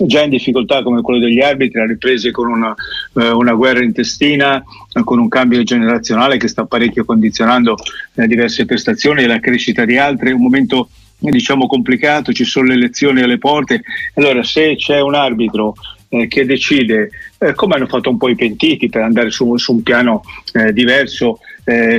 già 0.04 0.24
in 0.24 0.30
difficoltà 0.30 0.84
come 0.84 1.02
quello 1.02 1.20
degli 1.20 1.40
arbitri, 1.40 1.80
ha 1.80 1.86
riprese 1.86 2.32
con 2.32 2.50
una, 2.50 2.74
eh, 3.14 3.30
una 3.30 3.54
guerra 3.54 3.84
intestina, 3.84 4.64
con 5.04 5.20
un 5.20 5.28
cambio 5.30 5.64
generazionale 5.64 6.38
che 6.38 6.48
sta 6.48 6.66
parecchio 6.66 7.06
condizionando 7.06 7.76
eh, 8.16 8.28
diverse 8.28 8.66
prestazioni 8.66 9.24
e 9.24 9.28
la 9.28 9.40
crescita 9.40 9.86
di 9.86 9.98
altre, 9.98 10.32
un 10.32 10.42
momento 10.42 10.90
diciamo 11.18 11.66
complicato, 11.66 12.34
ci 12.34 12.44
sono 12.44 12.68
le 12.68 12.74
elezioni 12.74 13.22
alle 13.22 13.38
porte, 13.38 13.82
allora 14.16 14.44
se 14.44 14.76
c'è 14.76 15.00
un 15.00 15.16
arbitro 15.16 15.76
eh, 16.10 16.28
che 16.28 16.46
decide, 16.46 17.10
eh, 17.40 17.54
come 17.54 17.76
hanno 17.76 17.88
fatto 17.88 18.10
un 18.10 18.18
po' 18.18 18.30
i 18.30 18.36
pentiti 18.36 18.90
per 18.90 19.02
andare 19.02 19.32
su, 19.32 19.56
su 19.58 19.74
un 19.74 19.84
piano 19.84 20.22
eh, 20.54 20.74
diverso, 20.74 21.40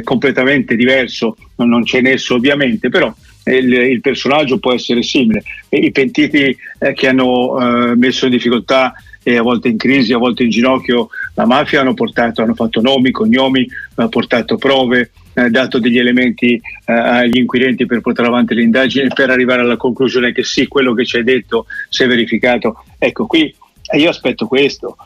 completamente 0.05 0.77
diverso, 0.77 1.37
non 1.57 1.83
c'è 1.83 2.01
nesso 2.01 2.37
ovviamente, 2.37 2.89
però 2.89 3.13
il, 3.55 3.73
il 3.73 4.01
personaggio 4.01 4.59
può 4.59 4.73
essere 4.73 5.03
simile. 5.03 5.43
E 5.69 5.79
I 5.79 5.93
pentiti 5.93 6.57
eh, 6.79 6.93
che 6.95 7.09
hanno 7.09 7.91
eh, 7.91 7.97
messo 7.97 8.27
in 8.27 8.33
difficoltà 8.33 8.95
e 9.23 9.37
a 9.37 9.43
volte 9.43 9.69
in 9.69 9.77
crisi, 9.77 10.13
a 10.13 10.19
volte 10.19 10.45
in 10.45 10.51
ginocchio 10.51 11.09
la 11.35 11.47
mafia 11.47 11.81
hanno 11.81 11.95
portato, 11.95 12.43
hanno 12.43 12.55
fatto 12.55 12.81
nomi, 12.81 13.11
cognomi, 13.11 13.67
hanno 13.97 14.09
portato 14.09 14.57
prove, 14.57 15.11
eh, 15.35 15.51
dato 15.51 15.81
degli 15.81 15.99
elementi 15.99 16.55
eh, 16.55 16.93
agli 16.93 17.39
inquirenti 17.39 17.87
per 17.87 18.01
portare 18.01 18.29
avanti 18.29 18.55
le 18.55 18.63
indagini 18.63 19.09
per 19.13 19.31
arrivare 19.31 19.63
alla 19.63 19.77
conclusione 19.77 20.33
che 20.33 20.45
sì, 20.45 20.69
quello 20.69 20.95
che 20.95 21.05
ci 21.05 21.17
hai 21.17 21.25
detto 21.25 21.67
si 21.89 22.05
è 22.05 22.07
verificato. 22.07 22.85
Ecco, 22.99 23.27
qui 23.27 23.53
io 23.97 24.09
aspetto 24.09 24.47
questo, 24.47 24.97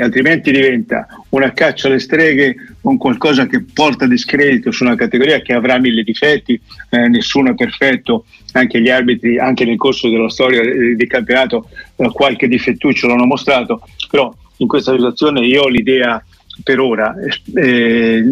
altrimenti 0.00 0.50
diventa 0.50 1.06
una 1.30 1.52
caccia 1.52 1.88
alle 1.88 1.98
streghe, 1.98 2.54
un 2.82 2.96
qualcosa 2.96 3.46
che 3.46 3.64
porta 3.72 4.06
discredito 4.06 4.70
su 4.70 4.84
una 4.84 4.94
categoria 4.94 5.40
che 5.40 5.52
avrà 5.52 5.78
mille 5.78 6.02
difetti, 6.02 6.60
eh, 6.90 7.08
nessuno 7.08 7.50
è 7.50 7.54
perfetto, 7.54 8.24
anche 8.52 8.80
gli 8.80 8.88
arbitri, 8.88 9.38
anche 9.38 9.64
nel 9.64 9.76
corso 9.76 10.08
della 10.08 10.30
storia 10.30 10.62
del 10.62 11.06
campionato, 11.06 11.68
eh, 11.96 12.10
qualche 12.12 12.48
difettuccio 12.48 13.06
l'hanno 13.06 13.26
mostrato, 13.26 13.82
però 14.10 14.34
in 14.58 14.66
questa 14.66 14.92
situazione 14.92 15.46
io 15.46 15.62
ho 15.62 15.68
l'idea 15.68 16.22
per 16.62 16.78
ora, 16.80 17.14
eh, 17.54 18.22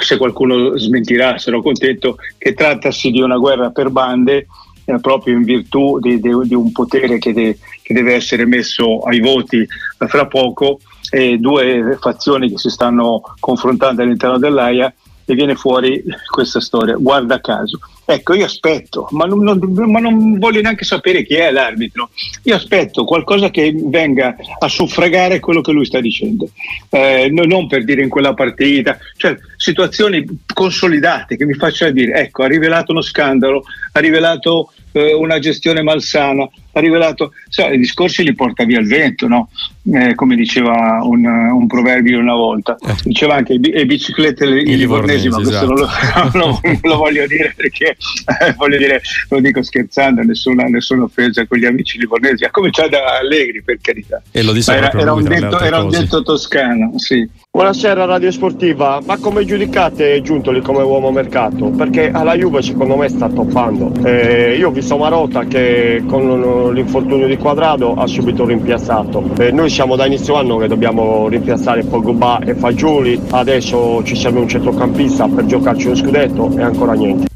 se 0.00 0.16
qualcuno 0.16 0.76
smentirà 0.76 1.38
sarò 1.38 1.62
contento, 1.62 2.16
che 2.36 2.52
trattasi 2.52 3.10
di 3.10 3.20
una 3.20 3.36
guerra 3.36 3.70
per 3.70 3.90
bande 3.90 4.46
eh, 4.84 5.00
proprio 5.00 5.34
in 5.34 5.42
virtù 5.42 5.98
di, 5.98 6.20
di, 6.20 6.30
di 6.44 6.54
un 6.54 6.72
potere 6.72 7.18
che, 7.18 7.32
de, 7.32 7.58
che, 7.82 7.94
deve 7.94 8.14
essere 8.14 8.44
messo 8.44 9.00
ai 9.00 9.20
voti 9.20 9.66
fra 9.98 10.26
poco 10.26 10.80
e 11.10 11.38
due 11.38 11.96
fazioni 12.00 12.50
che 12.50 12.58
si 12.58 12.70
stanno 12.70 13.22
confrontando 13.40 14.02
all'interno 14.02 14.38
dell'AIA 14.38 14.92
e 15.24 15.34
viene 15.34 15.54
fuori 15.54 16.02
questa 16.30 16.60
storia, 16.60 16.96
guarda 16.96 17.40
caso. 17.40 17.78
Ecco, 18.06 18.34
io 18.34 18.44
aspetto, 18.44 19.08
ma 19.12 19.24
non, 19.24 19.42
non, 19.42 19.58
ma 19.90 19.98
non, 19.98 20.38
voglio 20.38 20.60
neanche 20.60 20.84
sapere 20.84 21.24
chi 21.24 21.34
è 21.34 21.50
l'arbitro. 21.50 22.10
Io 22.42 22.54
aspetto 22.54 23.04
qualcosa 23.04 23.50
che 23.50 23.72
venga 23.74 24.36
a 24.58 24.68
suffragare 24.68 25.40
quello 25.40 25.62
che 25.62 25.72
lui 25.72 25.86
sta 25.86 26.00
dicendo, 26.00 26.48
eh, 26.90 27.28
non 27.30 27.66
per 27.66 27.84
dire 27.84 28.02
in 28.02 28.10
quella 28.10 28.34
partita, 28.34 28.98
cioè 29.16 29.36
situazioni 29.56 30.24
consolidate 30.52 31.36
che 31.36 31.46
mi 31.46 31.54
facciano 31.54 31.92
dire, 31.92 32.20
ecco, 32.20 32.42
ha 32.42 32.48
rivelato 32.48 32.92
uno 32.92 33.00
scandalo, 33.00 33.64
ha 33.92 34.00
rivelato 34.00 34.72
eh, 34.94 35.12
una 35.12 35.38
gestione 35.38 35.82
malsana, 35.82 36.48
ha 36.72 36.80
rivelato, 36.80 37.32
so, 37.48 37.66
i 37.66 37.78
discorsi 37.78 38.22
li 38.22 38.34
porta 38.34 38.64
via 38.64 38.78
il 38.78 38.86
vento, 38.86 39.26
no? 39.26 39.48
eh, 39.92 40.14
come 40.14 40.34
diceva 40.34 41.00
un, 41.02 41.24
un, 41.26 41.66
proverbio 41.66 42.18
una 42.18 42.34
volta, 42.34 42.76
eh. 42.80 42.94
diceva 43.02 43.34
anche 43.34 43.58
le 43.60 43.84
biciclette 43.84 44.46
i, 44.46 44.70
i 44.70 44.76
livornesi, 44.76 45.28
ma 45.28 45.36
questo 45.36 45.74
esatto. 45.74 46.30
non, 46.38 46.48
lo, 46.48 46.60
non, 46.62 46.80
lo, 46.82 46.96
voglio 46.96 47.26
dire 47.26 47.52
perché 47.54 47.96
eh, 48.40 48.52
voglio 48.56 48.78
dire, 48.78 49.02
lo 49.28 49.40
dico 49.40 49.62
scherzando, 49.62 50.22
nessuna, 50.22 50.64
nessuna 50.64 51.02
offesa 51.02 51.46
con 51.46 51.58
gli 51.58 51.66
amici 51.66 51.98
livornesi, 51.98 52.44
ha 52.44 52.50
cominciato 52.50 52.90
da 52.90 53.18
Allegri 53.18 53.62
per 53.62 53.78
carità. 53.80 54.22
E 54.30 54.40
era, 54.40 54.92
era, 54.92 55.12
un 55.12 55.24
detto, 55.24 55.60
era 55.60 55.82
un 55.82 55.90
detto 55.90 56.22
toscano, 56.22 56.92
sì. 56.98 57.28
Buonasera 57.50 58.04
Radio 58.04 58.32
Sportiva, 58.32 59.00
ma 59.04 59.16
come 59.18 59.44
giudicate 59.44 60.20
Giuntoli 60.22 60.60
come 60.60 60.82
uomo 60.82 61.12
mercato? 61.12 61.68
Perché 61.68 62.10
alla 62.10 62.34
Juve 62.34 62.62
secondo 62.62 62.96
me 62.96 63.08
sta 63.08 63.28
toppando. 63.28 63.92
Eh, 64.04 64.56
io 64.56 64.68
ho 64.68 64.72
visto 64.84 64.98
Marota 64.98 65.46
che 65.46 66.04
con 66.06 66.74
l'infortunio 66.74 67.26
di 67.26 67.38
Quadrado 67.38 67.94
ha 67.94 68.06
subito 68.06 68.44
rimpiazzato. 68.44 69.30
Eh, 69.38 69.50
noi 69.50 69.70
siamo 69.70 69.96
da 69.96 70.04
inizio 70.04 70.34
anno 70.34 70.58
che 70.58 70.68
dobbiamo 70.68 71.26
rimpiazzare 71.26 71.84
Pogba 71.84 72.40
e 72.40 72.54
Fagioli, 72.54 73.18
adesso 73.30 74.04
ci 74.04 74.14
serve 74.14 74.40
un 74.40 74.48
centrocampista 74.48 75.26
per 75.26 75.46
giocarci 75.46 75.88
lo 75.88 75.94
scudetto 75.94 76.54
e 76.58 76.62
ancora 76.62 76.92
niente. 76.92 77.28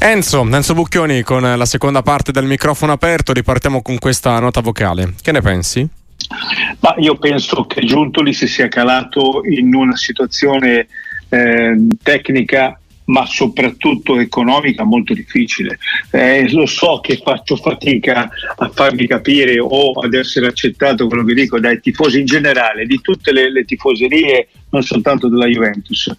Enzo, 0.00 0.44
Enzo 0.50 0.74
Bucchioni 0.74 1.22
con 1.22 1.42
la 1.42 1.66
seconda 1.66 2.02
parte 2.02 2.32
del 2.32 2.46
microfono 2.46 2.90
aperto, 2.90 3.32
ripartiamo 3.32 3.80
con 3.80 3.98
questa 3.98 4.36
nota 4.40 4.60
vocale. 4.60 5.14
Che 5.22 5.30
ne 5.30 5.40
pensi? 5.40 5.88
Ma 6.80 6.96
io 6.98 7.14
penso 7.14 7.64
che 7.66 7.80
Giuntoli 7.82 8.32
si 8.32 8.48
sia 8.48 8.66
calato 8.66 9.42
in 9.44 9.72
una 9.72 9.94
situazione 9.94 10.88
eh, 11.28 11.76
tecnica 12.02 12.76
ma 13.06 13.26
soprattutto 13.26 14.18
economica 14.18 14.84
molto 14.84 15.12
difficile. 15.12 15.78
Eh, 16.10 16.50
lo 16.52 16.66
so 16.66 17.00
che 17.02 17.20
faccio 17.22 17.56
fatica 17.56 18.30
a 18.56 18.70
farmi 18.72 19.06
capire 19.06 19.58
o 19.60 19.92
ad 19.92 20.14
essere 20.14 20.46
accettato 20.46 21.06
quello 21.06 21.24
che 21.24 21.34
dico 21.34 21.60
dai 21.60 21.80
tifosi 21.80 22.20
in 22.20 22.26
generale, 22.26 22.86
di 22.86 23.00
tutte 23.00 23.32
le, 23.32 23.50
le 23.50 23.64
tifoserie, 23.64 24.48
non 24.70 24.82
soltanto 24.82 25.28
della 25.28 25.46
Juventus, 25.46 26.10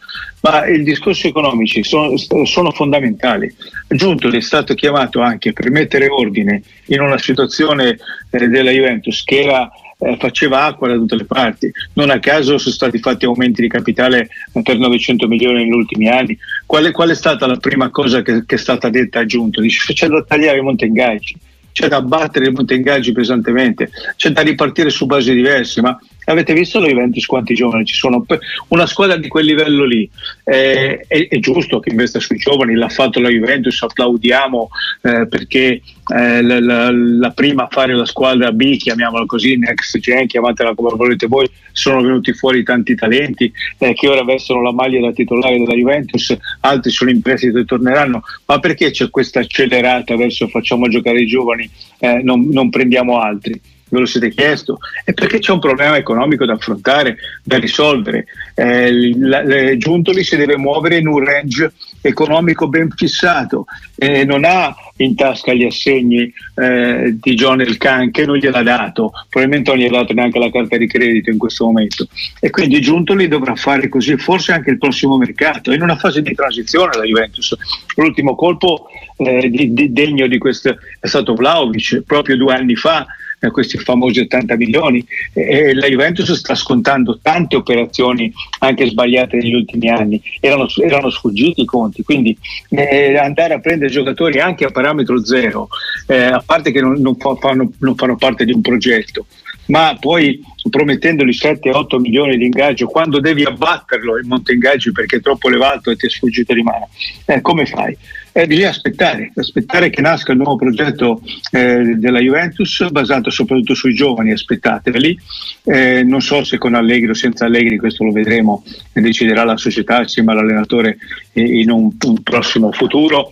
ma 0.42 0.66
i 0.68 0.84
discorsi 0.84 1.28
economici 1.28 1.84
sono, 1.84 2.16
sono 2.18 2.72
fondamentali. 2.72 3.54
Giuntoli 3.88 4.38
è 4.38 4.42
stato 4.42 4.74
chiamato 4.74 5.22
anche 5.22 5.54
per 5.54 5.70
mettere 5.72 6.08
ordine 6.08 6.62
in 6.88 7.02
una 7.02 7.18
situazione 7.18 7.98
eh, 8.30 8.48
della 8.48 8.72
Juventus 8.72 9.24
che 9.24 9.42
era 9.42 9.70
eh, 9.98 10.18
faceva 10.20 10.66
acqua 10.66 10.88
da 10.88 10.96
tutte 10.96 11.16
le 11.16 11.26
parti. 11.26 11.72
Non 11.94 12.10
a 12.10 12.20
caso 12.20 12.58
sono 12.58 12.74
stati 12.74 13.00
fatti 13.00 13.26
aumenti 13.26 13.62
di 13.62 13.68
capitale 13.68 14.30
per 14.64 14.78
900 14.78 15.28
milioni 15.28 15.64
negli 15.64 15.74
ultimi 15.74 16.10
anni. 16.10 16.38
Qual 16.66 16.86
è, 16.86 16.92
qual 16.92 17.10
è 17.10 17.16
stata 17.16 17.48
la 17.48 17.58
prima 17.58 17.90
cosa 17.90 18.22
che, 18.22 18.46
che, 18.46 18.56
è 18.56 18.58
stata 18.58 18.90
detta 18.90 19.26
a? 19.26 19.62
Dice 19.62 19.94
c'è 19.94 20.08
da 20.08 20.24
tagliare 20.24 20.60
i 20.60 20.62
monte 20.62 20.86
ingaggi, 20.86 21.36
c'è 21.72 21.88
da 21.88 21.98
abbattere 21.98 22.48
i 22.48 22.52
monte 22.52 22.74
ingaggi 22.74 23.12
pesantemente, 23.12 23.90
c'è 24.16 24.30
da 24.30 24.42
ripartire 24.42 24.90
su 24.90 25.06
basi 25.06 25.34
diverse, 25.34 25.82
ma 25.82 25.98
Avete 26.26 26.54
visto 26.54 26.80
la 26.80 26.88
Juventus 26.88 27.26
quanti 27.26 27.54
giovani 27.54 27.86
ci 27.86 27.96
sono? 27.96 28.26
Una 28.70 28.88
squadra 28.88 29.16
di 29.18 29.28
quel 29.28 29.46
livello 29.46 29.86
lì 29.86 30.10
eh, 30.44 31.06
è, 31.08 31.28
è, 31.28 31.40
giusto 31.40 31.80
che 31.80 31.90
investa 31.90 32.20
sui 32.20 32.38
giovani, 32.38 32.74
l'ha 32.74 32.90
fatto 32.90 33.20
la 33.20 33.30
Juventus, 33.30 33.82
applaudiamo 33.82 34.70
eh, 35.04 35.28
perché 35.28 35.82
eh, 36.16 36.42
la, 36.42 36.60
la, 36.60 36.92
la, 36.92 37.30
prima 37.30 37.66
a 37.66 37.68
fare 37.70 37.94
la 37.94 38.06
squadra 38.06 38.52
B, 38.52 38.76
chiamiamola 38.78 39.26
così, 39.26 39.56
next 39.58 40.00
gen, 40.00 40.26
chiamatela 40.26 40.74
come 40.74 40.96
volete 40.96 41.28
voi, 41.28 41.48
sono 41.72 42.02
venuti 42.02 42.34
fuori 42.34 42.64
tanti 42.64 42.96
talenti 42.96 43.52
eh, 43.78 43.94
che 43.94 44.08
ora 44.08 44.24
vestono 44.24 44.62
la 44.62 44.74
maglia 44.74 45.02
da 45.02 45.12
titolare 45.12 45.60
della 45.60 45.76
Juventus, 45.76 46.36
altri 46.62 46.90
sono 46.90 47.12
in 47.12 47.22
prestito 47.22 47.60
e 47.60 47.66
torneranno, 47.66 48.24
ma 48.46 48.60
perché 48.60 48.90
c'è 48.90 49.12
questa 49.12 49.42
accelerata 49.42 50.16
verso 50.16 50.48
facciamo 50.48 50.88
giocare 50.88 51.22
i 51.22 51.28
giovani, 51.28 51.70
eh, 52.00 52.22
non, 52.24 52.48
non 52.50 52.72
prendiamo 52.72 53.20
altri? 53.20 53.74
Ve 53.90 54.00
lo 54.00 54.06
siete 54.06 54.30
chiesto? 54.30 54.78
È 55.04 55.14
perché 55.14 55.40
c'è 55.40 55.52
un 55.52 55.60
problema 55.60 55.98
economico 55.98 56.46
da 56.46 56.54
affrontare, 56.54 57.18
da 57.44 57.58
risolvere. 57.58 58.26
Eh, 58.56 59.16
la, 59.18 59.44
la, 59.44 59.78
Giuntoli 59.78 60.24
si 60.24 60.36
deve 60.36 60.58
muovere 60.58 60.98
in 60.98 61.08
un 61.08 61.24
range 61.24 61.74
economico 62.02 62.68
ben 62.68 62.90
fissato 62.96 63.66
e 63.96 64.24
non 64.26 64.44
ha 64.46 64.74
in 64.98 65.16
tasca 65.16 65.54
gli 65.54 65.64
assegni 65.64 66.32
eh, 66.56 67.16
di 67.20 67.34
John 67.34 67.62
Elkan 67.62 68.12
che 68.12 68.26
non 68.26 68.38
gliel'ha 68.38 68.64
dato, 68.64 69.12
probabilmente 69.30 69.72
non 69.72 69.80
gli 69.80 69.86
ha 69.86 69.92
dato 69.92 70.14
neanche 70.14 70.40
la 70.40 70.50
carta 70.50 70.78
di 70.78 70.88
credito 70.88 71.30
in 71.30 71.38
questo 71.38 71.66
momento 71.66 72.08
e 72.40 72.50
quindi 72.50 72.80
Giuntoli 72.80 73.28
dovrà 73.28 73.56
fare 73.56 73.90
così 73.90 74.16
forse 74.18 74.54
anche 74.54 74.72
il 74.72 74.78
prossimo 74.78 75.18
mercato, 75.18 75.74
in 75.74 75.82
una 75.82 75.98
fase 75.98 76.22
di 76.22 76.34
transizione 76.34 76.96
la 76.96 77.04
Juventus. 77.04 77.56
L'ultimo 77.96 78.36
colpo 78.36 78.88
eh, 79.18 79.50
di, 79.50 79.74
di, 79.74 79.92
degno 79.92 80.28
di 80.28 80.38
questo 80.38 80.78
è 81.00 81.08
stato 81.08 81.34
Vlaovic 81.34 82.04
proprio 82.06 82.38
due 82.38 82.54
anni 82.54 82.76
fa 82.76 83.06
questi 83.52 83.78
famosi 83.78 84.22
80 84.22 84.56
milioni 84.56 85.06
e 85.34 85.74
la 85.74 85.88
Juventus 85.88 86.32
sta 86.34 86.56
scontando 86.56 87.20
tante 87.22 87.56
operazioni 87.56 88.32
anche 88.60 88.88
sbagliate 88.88 89.38
negli 89.38 89.54
ultimi 89.54 89.90
anni, 89.90 90.22
erano, 90.40 90.68
erano 90.82 91.10
sfuggiti 91.10 91.62
i 91.62 91.66
conti, 91.66 92.04
quindi 92.04 92.38
eh, 92.70 93.18
andare 93.18 93.54
a 93.54 93.60
prendere 93.60 93.92
giocatori 93.92 94.40
anche 94.40 94.66
a 94.66 94.72
parametro 94.72 95.24
zero, 95.24 95.68
eh, 96.08 96.24
a 96.24 96.44
parte 96.46 96.72
che 96.72 96.82
non, 96.82 97.00
non, 97.00 97.16
fanno, 97.18 97.72
non 97.80 97.96
fanno 97.96 98.16
parte 98.16 98.46
di 98.46 98.52
un 98.52 98.62
progetto, 98.62 99.26
ma 99.68 99.98
poi 100.00 100.42
promettendogli 100.70 101.32
7-8 101.32 102.00
milioni 102.00 102.38
di 102.38 102.46
ingaggio 102.46 102.88
quando 102.88 103.20
devi 103.20 103.44
abbatterlo 103.44 104.18
il 104.18 104.26
monte 104.26 104.54
ingaggi 104.54 104.92
perché 104.92 105.18
è 105.18 105.22
troppo 105.22 105.48
elevato 105.48 105.92
e 105.92 105.96
ti 105.96 106.08
è 106.08 106.10
sfuggito 106.10 106.54
di 106.54 106.62
mano, 106.62 106.90
eh, 107.26 107.42
come 107.42 107.66
fai? 107.66 107.96
Eh, 108.38 108.48
bisogna 108.48 108.70
aspettare, 108.70 109.32
aspettare 109.34 109.90
che 109.90 110.02
nasca 110.02 110.34
il 110.34 110.40
nuovo 110.40 110.58
progetto 110.58 111.22
eh, 111.52 111.96
della 111.96 112.20
Juventus 112.20 112.86
basato 112.90 113.30
soprattutto 113.30 113.74
sui 113.74 113.94
giovani, 113.94 114.34
aspettateli. 114.34 115.18
Eh, 115.64 116.04
non 116.04 116.22
so 116.22 116.44
se 116.44 116.58
con 116.58 116.74
Allegri 116.74 117.12
o 117.12 117.14
senza 117.14 117.46
Allegri, 117.46 117.78
questo 117.78 118.04
lo 118.04 118.12
vedremo 118.12 118.62
deciderà 118.92 119.46
la 119.46 119.56
società 119.56 120.00
assieme 120.00 120.34
all'allenatore 120.34 120.98
in 121.34 121.70
un, 121.72 121.92
un 121.98 122.24
prossimo 122.24 122.74
futuro, 122.74 123.30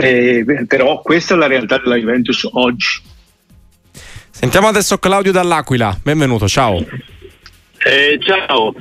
eh, 0.00 0.64
però 0.66 1.02
questa 1.02 1.34
è 1.34 1.36
la 1.36 1.46
realtà 1.46 1.78
della 1.78 1.96
Juventus 1.96 2.48
oggi. 2.52 3.02
Sentiamo 4.38 4.68
adesso 4.68 4.98
Claudio 4.98 5.32
Dall'Aquila, 5.32 5.98
benvenuto, 6.02 6.46
ciao. 6.46 6.76
Eh, 6.76 8.18
ciao, 8.20 8.74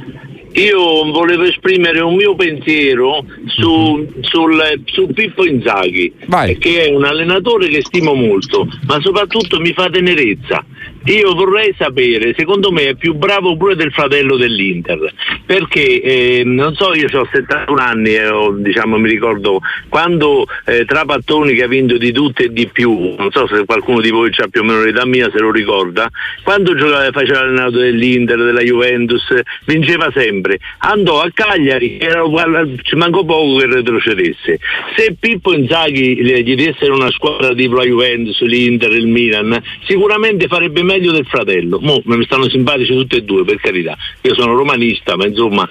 io 0.52 1.12
volevo 1.12 1.44
esprimere 1.44 2.02
un 2.02 2.16
mio 2.16 2.36
pensiero 2.36 3.26
su, 3.46 3.70
mhm. 3.70 4.22
sul, 4.22 4.82
su 4.84 5.08
Pippo 5.14 5.46
Inzaghi, 5.46 6.14
Vai. 6.26 6.58
che 6.58 6.84
è 6.84 6.94
un 6.94 7.06
allenatore 7.06 7.70
che 7.70 7.82
stimo 7.86 8.14
molto, 8.14 8.68
ma 8.86 9.00
soprattutto 9.00 9.62
mi 9.62 9.72
fa 9.72 9.90
tenerezza. 9.90 10.62
Io 11.06 11.36
vorrei 11.36 11.76
sapere, 11.78 12.34
secondo 12.36 12.72
me 12.72 12.88
è 12.88 12.96
più 12.96 13.14
bravo 13.14 13.56
pure 13.56 13.76
del 13.76 13.92
fratello 13.92 14.38
dell'Inter, 14.38 15.14
perché 15.46 16.02
eh, 16.02 16.42
non 16.44 16.74
so, 16.74 16.96
io 16.96 17.08
ho 17.14 17.28
71 17.32 17.80
anni 17.80 18.16
e 18.16 18.24
eh, 18.24 18.54
diciamo, 18.56 18.98
mi 18.98 19.08
ricordo 19.08 19.60
quando 19.88 20.48
eh, 20.66 20.84
Trapattoni 20.86 21.54
che 21.54 21.62
ha 21.62 21.68
vinto 21.68 21.98
di 21.98 22.12
tutto 22.12 22.42
e 22.42 22.52
di 22.52 22.68
più, 22.68 23.14
non 23.20 23.30
so 23.30 23.46
se 23.48 23.66
qualcuno 23.66 24.02
di 24.02 24.10
voi 24.10 24.32
ha 24.36 24.48
più 24.48 24.62
o 24.62 24.64
meno 24.64 24.82
l'età 24.82 25.06
mia 25.06 25.30
se 25.32 25.38
lo 25.38 25.52
ricorda, 25.52 26.10
quando 26.42 26.74
giocava, 26.74 27.12
faceva 27.12 27.42
l'allenatore 27.42 27.92
dell'Inter, 27.92 28.44
della 28.44 28.62
Juventus, 28.62 29.32
vinceva 29.66 30.12
sempre. 30.12 30.58
Andò 30.80 31.22
a 31.22 31.30
Cagliari, 31.32 32.00
era, 32.00 32.24
ci 32.82 32.96
mancò 32.96 33.24
poco 33.24 33.58
che 33.58 33.68
retrocedesse. 33.68 34.60
Se 34.96 35.16
Pippo 35.20 35.54
Inzaghi 35.54 36.16
gli 36.16 36.56
desse 36.56 36.90
una 36.90 37.12
squadra 37.12 37.54
tipo 37.54 37.76
la 37.76 37.84
Juventus, 37.84 38.42
l'Inter, 38.42 38.92
il 38.92 39.06
Milan, 39.08 39.62
sicuramente 39.86 40.48
farebbe 40.48 40.82
meglio 40.82 40.94
meglio 40.96 41.12
del 41.12 41.26
fratello. 41.26 41.80
Mo, 41.82 42.02
mi 42.06 42.24
stanno 42.26 42.50
simpatici 42.50 42.94
tutti 42.94 43.18
e 43.18 43.24
due, 43.24 43.44
per 43.44 43.58
carità. 43.58 43.96
Io 44.22 44.34
sono 44.34 44.56
romanista, 44.56 45.16
ma 45.16 45.26
insomma 45.26 45.68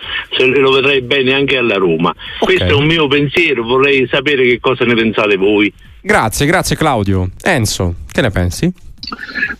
lo 0.57 0.73
vedrei 0.73 1.01
bene 1.03 1.33
anche 1.33 1.57
alla 1.57 1.77
Roma. 1.77 2.11
Okay. 2.11 2.57
Questo 2.57 2.75
è 2.75 2.75
un 2.75 2.87
mio 2.87 3.07
pensiero, 3.09 3.63
vorrei 3.63 4.07
sapere 4.09 4.47
che 4.47 4.61
cosa 4.61 4.85
ne 4.85 4.95
pensate 4.95 5.37
voi. 5.37 5.73
Grazie, 6.01 6.47
grazie 6.47 6.77
Claudio. 6.77 7.31
Enzo, 7.43 7.95
che 8.13 8.21
ne 8.21 8.31
pensi? 8.31 8.73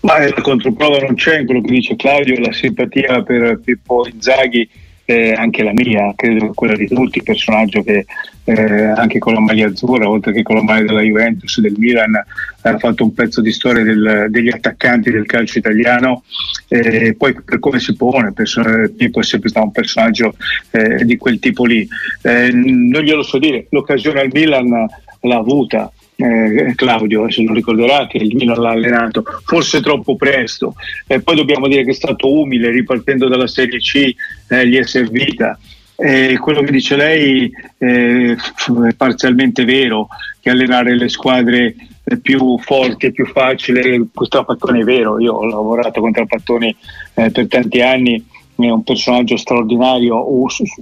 Ma 0.01 0.19
la 0.19 0.41
controprova 0.41 0.99
non 0.99 1.15
c'è 1.15 1.41
in 1.41 1.47
quello 1.47 1.61
che 1.63 1.71
dice 1.71 1.97
Claudio, 1.97 2.39
la 2.41 2.53
simpatia 2.53 3.23
per 3.23 3.61
Pippo 3.63 4.07
Inzaghi 4.07 4.69
eh, 5.05 5.33
anche 5.33 5.63
la 5.63 5.73
mia, 5.73 6.13
credo 6.17 6.53
quella 6.55 6.77
di 6.77 6.87
tutti, 6.87 7.23
personaggio 7.23 7.83
che 7.83 8.07
eh, 8.45 8.85
anche 8.85 9.19
con 9.19 9.33
la 9.33 9.41
maglia 9.41 9.67
azzurra, 9.67 10.09
oltre 10.09 10.33
che 10.33 10.43
con 10.43 10.57
la 10.57 10.63
maglia 10.63 10.87
della 10.87 11.01
Juventus, 11.01 11.61
del 11.61 11.75
Milan, 11.77 12.15
ha 12.15 12.79
fatto 12.79 13.05
un 13.05 13.15
pezzo 13.15 13.41
di 13.41 13.53
storia 13.53 13.83
del, 13.83 14.27
degli 14.29 14.49
attaccanti 14.49 15.11
del 15.11 15.27
calcio 15.27 15.59
italiano. 15.59 16.25
Eh, 16.69 17.15
poi 17.17 17.35
per 17.35 17.59
come 17.59 17.81
si 17.81 17.95
pone, 17.97 18.33
Pippo 18.33 19.21
è 19.21 19.25
sempre 19.25 19.49
stato 19.49 19.67
un 19.67 19.73
personaggio 19.73 20.37
eh, 20.71 21.05
di 21.05 21.17
quel 21.17 21.39
tipo 21.39 21.65
lì. 21.65 21.87
Eh, 22.23 22.51
non 22.53 23.03
glielo 23.03 23.23
so 23.23 23.39
dire, 23.39 23.67
l'occasione 23.71 24.21
al 24.21 24.31
Milan 24.33 24.87
l'ha 25.21 25.37
avuta, 25.37 25.91
eh, 26.17 26.73
Claudio, 26.77 27.31
se 27.31 27.43
non 27.43 27.55
ricorderà 27.55 28.07
che 28.07 28.19
il 28.19 28.35
Milan 28.35 28.61
l'ha 28.61 28.71
allenato, 28.71 29.25
forse 29.45 29.81
troppo 29.81 30.17
presto. 30.17 30.75
Eh, 31.07 31.21
poi 31.21 31.37
dobbiamo 31.37 31.69
dire 31.69 31.85
che 31.85 31.91
è 31.91 31.95
stato 31.95 32.33
umile, 32.33 32.71
ripartendo 32.71 33.29
dalla 33.29 33.47
Serie 33.47 33.79
C, 33.79 34.15
eh, 34.49 34.67
gli 34.67 34.77
è 34.77 34.85
servita. 34.85 35.59
Eh, 35.97 36.39
quello 36.39 36.63
che 36.63 36.73
dice 36.73 36.97
lei 36.97 37.51
eh, 37.79 38.33
è 38.33 38.95
parzialmente 38.97 39.65
vero, 39.65 40.09
che 40.41 40.51
allenare 40.51 40.97
le 40.97 41.09
squadre 41.09 41.75
più 42.21 42.59
forti 42.59 43.07
e 43.07 43.13
più 43.13 43.27
facile, 43.27 44.07
questo 44.13 44.45
Trapattoni 44.45 44.83
è 44.83 44.85
vero, 44.85 45.19
io 45.19 45.33
ho 45.33 45.47
lavorato 45.47 46.01
con 46.01 46.13
Trapattoni 46.13 46.77
eh, 47.15 47.31
per 47.31 47.47
tanti 47.47 47.81
anni 47.81 48.23
è 48.57 48.71
un 48.71 48.83
personaggio 48.83 49.37
straordinario 49.37 50.25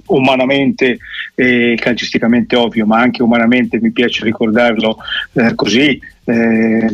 umanamente 0.07 0.99
e 1.35 1.77
calcisticamente 1.79 2.55
ovvio 2.55 2.85
ma 2.85 2.99
anche 2.99 3.23
umanamente 3.23 3.79
mi 3.81 3.91
piace 3.91 4.23
ricordarlo 4.23 4.97
eh, 5.33 5.55
così 5.55 5.99
eh, 6.25 6.91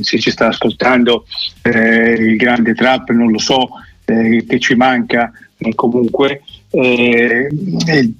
se 0.00 0.18
ci 0.18 0.30
sta 0.30 0.48
ascoltando 0.48 1.24
eh, 1.62 2.12
il 2.12 2.36
grande 2.36 2.74
trap 2.74 3.10
non 3.10 3.30
lo 3.30 3.38
so 3.38 3.68
eh, 4.04 4.44
che 4.46 4.58
ci 4.58 4.74
manca 4.74 5.32
comunque 5.74 6.42
eh, 6.70 7.48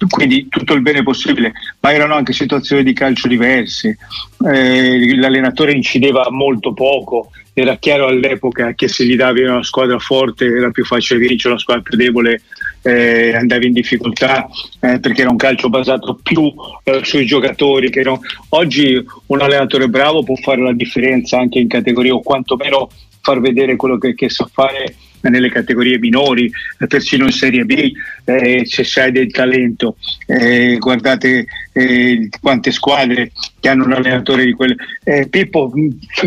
quindi 0.08 0.48
tutto 0.48 0.72
il 0.72 0.80
bene 0.80 1.02
possibile, 1.02 1.52
ma 1.80 1.92
erano 1.92 2.14
anche 2.14 2.32
situazioni 2.32 2.82
di 2.82 2.94
calcio 2.94 3.28
diverse. 3.28 3.98
Eh, 4.44 5.16
l'allenatore 5.16 5.72
incideva 5.72 6.28
molto 6.30 6.72
poco, 6.72 7.30
era 7.60 7.76
chiaro 7.76 8.06
all'epoca 8.06 8.72
che 8.74 8.88
se 8.88 9.04
gli 9.04 9.16
davi 9.16 9.42
una 9.42 9.62
squadra 9.62 9.98
forte 9.98 10.44
era 10.44 10.70
più 10.70 10.84
facile 10.84 11.18
vincere, 11.18 11.54
una 11.54 11.62
squadra 11.62 11.82
più 11.82 11.96
debole 11.96 12.42
eh, 12.82 13.34
andavi 13.34 13.66
in 13.66 13.72
difficoltà 13.72 14.48
eh, 14.80 15.00
perché 15.00 15.22
era 15.22 15.30
un 15.30 15.36
calcio 15.36 15.68
basato 15.68 16.18
più 16.22 16.52
eh, 16.84 17.00
sui 17.04 17.26
giocatori. 17.26 17.90
Che 17.90 18.00
erano... 18.00 18.20
Oggi 18.50 19.04
un 19.26 19.40
allenatore 19.40 19.88
bravo 19.88 20.22
può 20.22 20.36
fare 20.36 20.62
la 20.62 20.72
differenza 20.72 21.38
anche 21.38 21.58
in 21.58 21.68
categoria 21.68 22.14
o 22.14 22.22
quantomeno 22.22 22.90
far 23.20 23.40
vedere 23.40 23.76
quello 23.76 23.98
che, 23.98 24.14
che 24.14 24.30
sa 24.30 24.48
fare 24.50 24.94
nelle 25.22 25.50
categorie 25.50 25.98
minori, 25.98 26.50
eh, 26.78 26.86
persino 26.86 27.24
in 27.24 27.32
Serie 27.32 27.64
B, 27.64 27.92
eh, 28.24 28.62
se 28.64 28.84
sai 28.84 29.12
del 29.12 29.30
talento. 29.30 29.96
Eh, 30.26 30.76
guardate 30.78 31.46
eh, 31.72 32.28
quante 32.40 32.70
squadre 32.70 33.32
che 33.60 33.68
hanno 33.68 33.84
un 33.84 33.92
allenatore 33.92 34.44
di 34.44 34.52
quelle. 34.52 34.76
Eh, 35.04 35.28
Pippo, 35.28 35.72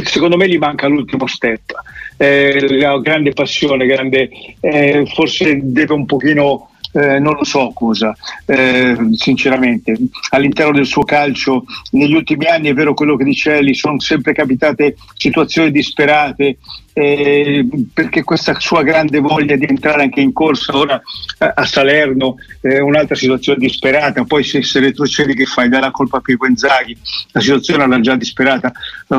secondo 0.03 0.37
me 0.37 0.47
gli 0.47 0.57
manca 0.57 0.87
l'ultimo 0.87 1.27
step. 1.27 1.73
Eh, 2.17 2.83
ha 2.85 2.99
grande 2.99 3.31
passione, 3.31 3.85
grande, 3.87 4.29
forse 5.13 5.59
deve 5.63 5.93
un 5.93 6.05
pochino 6.05 6.71
eh, 6.93 7.19
non 7.19 7.35
lo 7.35 7.43
so 7.43 7.71
cosa, 7.73 8.15
eh, 8.45 8.95
sinceramente. 9.13 9.97
All'interno 10.29 10.73
del 10.73 10.85
suo 10.85 11.03
calcio, 11.03 11.63
negli 11.91 12.13
ultimi 12.13 12.45
anni 12.45 12.69
è 12.69 12.73
vero 12.73 12.93
quello 12.93 13.15
che 13.15 13.23
dice 13.23 13.55
Eli, 13.55 13.73
sono 13.73 13.99
sempre 13.99 14.33
capitate 14.33 14.95
situazioni 15.15 15.71
disperate, 15.71 16.57
eh, 16.93 17.65
perché 17.93 18.23
questa 18.23 18.59
sua 18.59 18.83
grande 18.83 19.19
voglia 19.19 19.55
di 19.55 19.65
entrare 19.65 20.03
anche 20.03 20.19
in 20.19 20.33
corsa 20.33 20.75
ora 20.75 21.01
a, 21.37 21.65
Salerno 21.65 22.35
è 22.59 22.79
un'altra 22.79 23.15
situazione 23.15 23.59
disperata, 23.59 24.23
poi 24.25 24.43
se, 24.43 24.61
se 24.61 24.79
retrocedi 24.79 25.33
che 25.33 25.45
fai? 25.45 25.69
Dai 25.69 25.81
la 25.81 25.91
colpa 25.91 26.17
a 26.17 26.21
Pipo 26.21 26.45
Inzaghi, 26.45 26.97
la 27.31 27.39
situazione 27.39 27.83
era 27.83 27.99
già 28.01 28.15
disperata, 28.15 28.71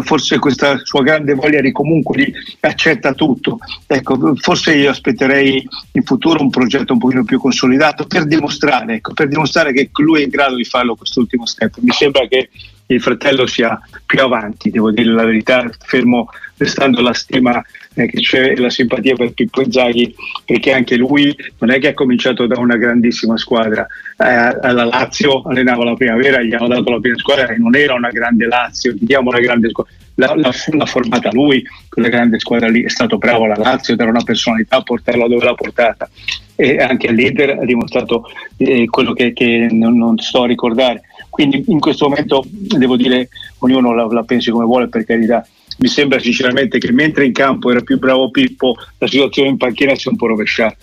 forse 0.02 0.38
questa 0.38 0.78
sua 0.84 1.02
grande 1.02 1.34
voglia 1.34 1.60
di 1.60 1.72
comunque 1.72 2.24
di 2.24 2.32
accetta 2.60 3.14
tutto, 3.14 3.58
ecco, 3.86 4.34
forse 4.36 4.74
io 4.74 4.90
aspetterei 4.90 5.66
in 5.92 6.02
futuro 6.02 6.42
un 6.42 6.50
progetto 6.50 6.92
un 6.92 6.98
pochino 6.98 7.24
più 7.24 7.38
consolidato 7.38 8.06
per 8.06 8.26
dimostrare, 8.26 8.94
ecco, 8.94 9.12
per 9.14 9.28
dimostrare 9.28 9.72
che 9.72 9.90
lui 9.96 10.20
è 10.20 10.24
in 10.24 10.30
grado 10.30 10.56
di 10.56 10.64
farlo 10.64 10.94
quest'ultimo 10.94 11.46
step, 11.46 11.76
mi 11.80 11.90
sembra 11.90 12.26
che 12.28 12.50
il 12.94 13.02
fratello 13.02 13.46
sia 13.46 13.78
più 14.04 14.20
avanti, 14.20 14.70
devo 14.70 14.90
dire 14.90 15.10
la 15.12 15.24
verità, 15.24 15.70
fermo 15.84 16.28
restando 16.56 17.00
la 17.00 17.12
stima 17.12 17.62
eh, 17.94 18.06
che 18.06 18.20
c'è 18.20 18.56
la 18.56 18.70
simpatia 18.70 19.14
per 19.14 19.32
Pippo 19.32 19.62
Inzaghi, 19.62 20.14
perché 20.44 20.72
anche 20.72 20.96
lui 20.96 21.34
non 21.58 21.70
è 21.70 21.78
che 21.78 21.88
ha 21.88 21.94
cominciato 21.94 22.46
da 22.46 22.58
una 22.58 22.76
grandissima 22.76 23.36
squadra, 23.36 23.86
eh, 24.18 24.24
alla 24.24 24.84
Lazio 24.84 25.42
allenava 25.42 25.84
la 25.84 25.94
primavera, 25.94 26.42
gli 26.42 26.54
hanno 26.54 26.68
dato 26.68 26.90
la 26.90 27.00
prima 27.00 27.18
squadra 27.18 27.48
e 27.48 27.56
non 27.58 27.74
era 27.74 27.94
una 27.94 28.10
grande 28.10 28.46
Lazio, 28.46 28.92
gli 28.92 29.04
diamo 29.04 29.30
una 29.30 29.40
grande 29.40 29.68
squadra. 29.70 29.92
L'ha, 30.16 30.34
l'ha, 30.36 30.52
l'ha, 30.72 30.86
formata 30.86 31.30
lui, 31.32 31.66
quella 31.88 32.08
grande 32.08 32.38
squadra 32.38 32.68
lì, 32.68 32.82
è 32.84 32.88
stato 32.88 33.16
bravo 33.16 33.44
alla 33.44 33.56
Lazio, 33.56 33.96
dare 33.96 34.10
una 34.10 34.22
personalità, 34.22 34.76
a 34.76 34.82
portarla 34.82 35.26
dove 35.26 35.44
l'ha 35.44 35.54
portata 35.54 36.08
e 36.54 36.76
anche 36.76 37.08
all'Inter 37.08 37.58
ha 37.58 37.64
dimostrato 37.64 38.24
eh, 38.58 38.86
quello 38.88 39.12
che, 39.14 39.32
che 39.32 39.68
non, 39.70 39.96
non, 39.96 40.16
sto 40.18 40.42
a 40.42 40.46
ricordare. 40.46 41.02
Quindi 41.32 41.64
in 41.68 41.80
questo 41.80 42.10
momento 42.10 42.44
devo 42.46 42.94
dire, 42.94 43.30
ognuno 43.60 43.94
la, 43.94 44.04
la 44.04 44.22
pensi 44.22 44.50
come 44.50 44.66
vuole 44.66 44.88
per 44.88 45.06
carità, 45.06 45.42
mi 45.78 45.88
sembra 45.88 46.18
sinceramente 46.18 46.78
che 46.78 46.92
mentre 46.92 47.24
in 47.24 47.32
campo 47.32 47.70
era 47.70 47.80
più 47.80 47.98
bravo 47.98 48.30
Pippo, 48.30 48.74
la 48.98 49.06
situazione 49.06 49.48
in 49.48 49.56
panchina 49.56 49.94
si 49.94 50.08
è 50.08 50.10
un 50.10 50.18
po' 50.18 50.26
rovesciata. 50.26 50.76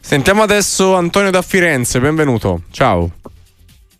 Sentiamo 0.00 0.42
adesso 0.42 0.96
Antonio 0.96 1.30
da 1.30 1.42
Firenze, 1.42 2.00
benvenuto. 2.00 2.62
Ciao. 2.72 3.08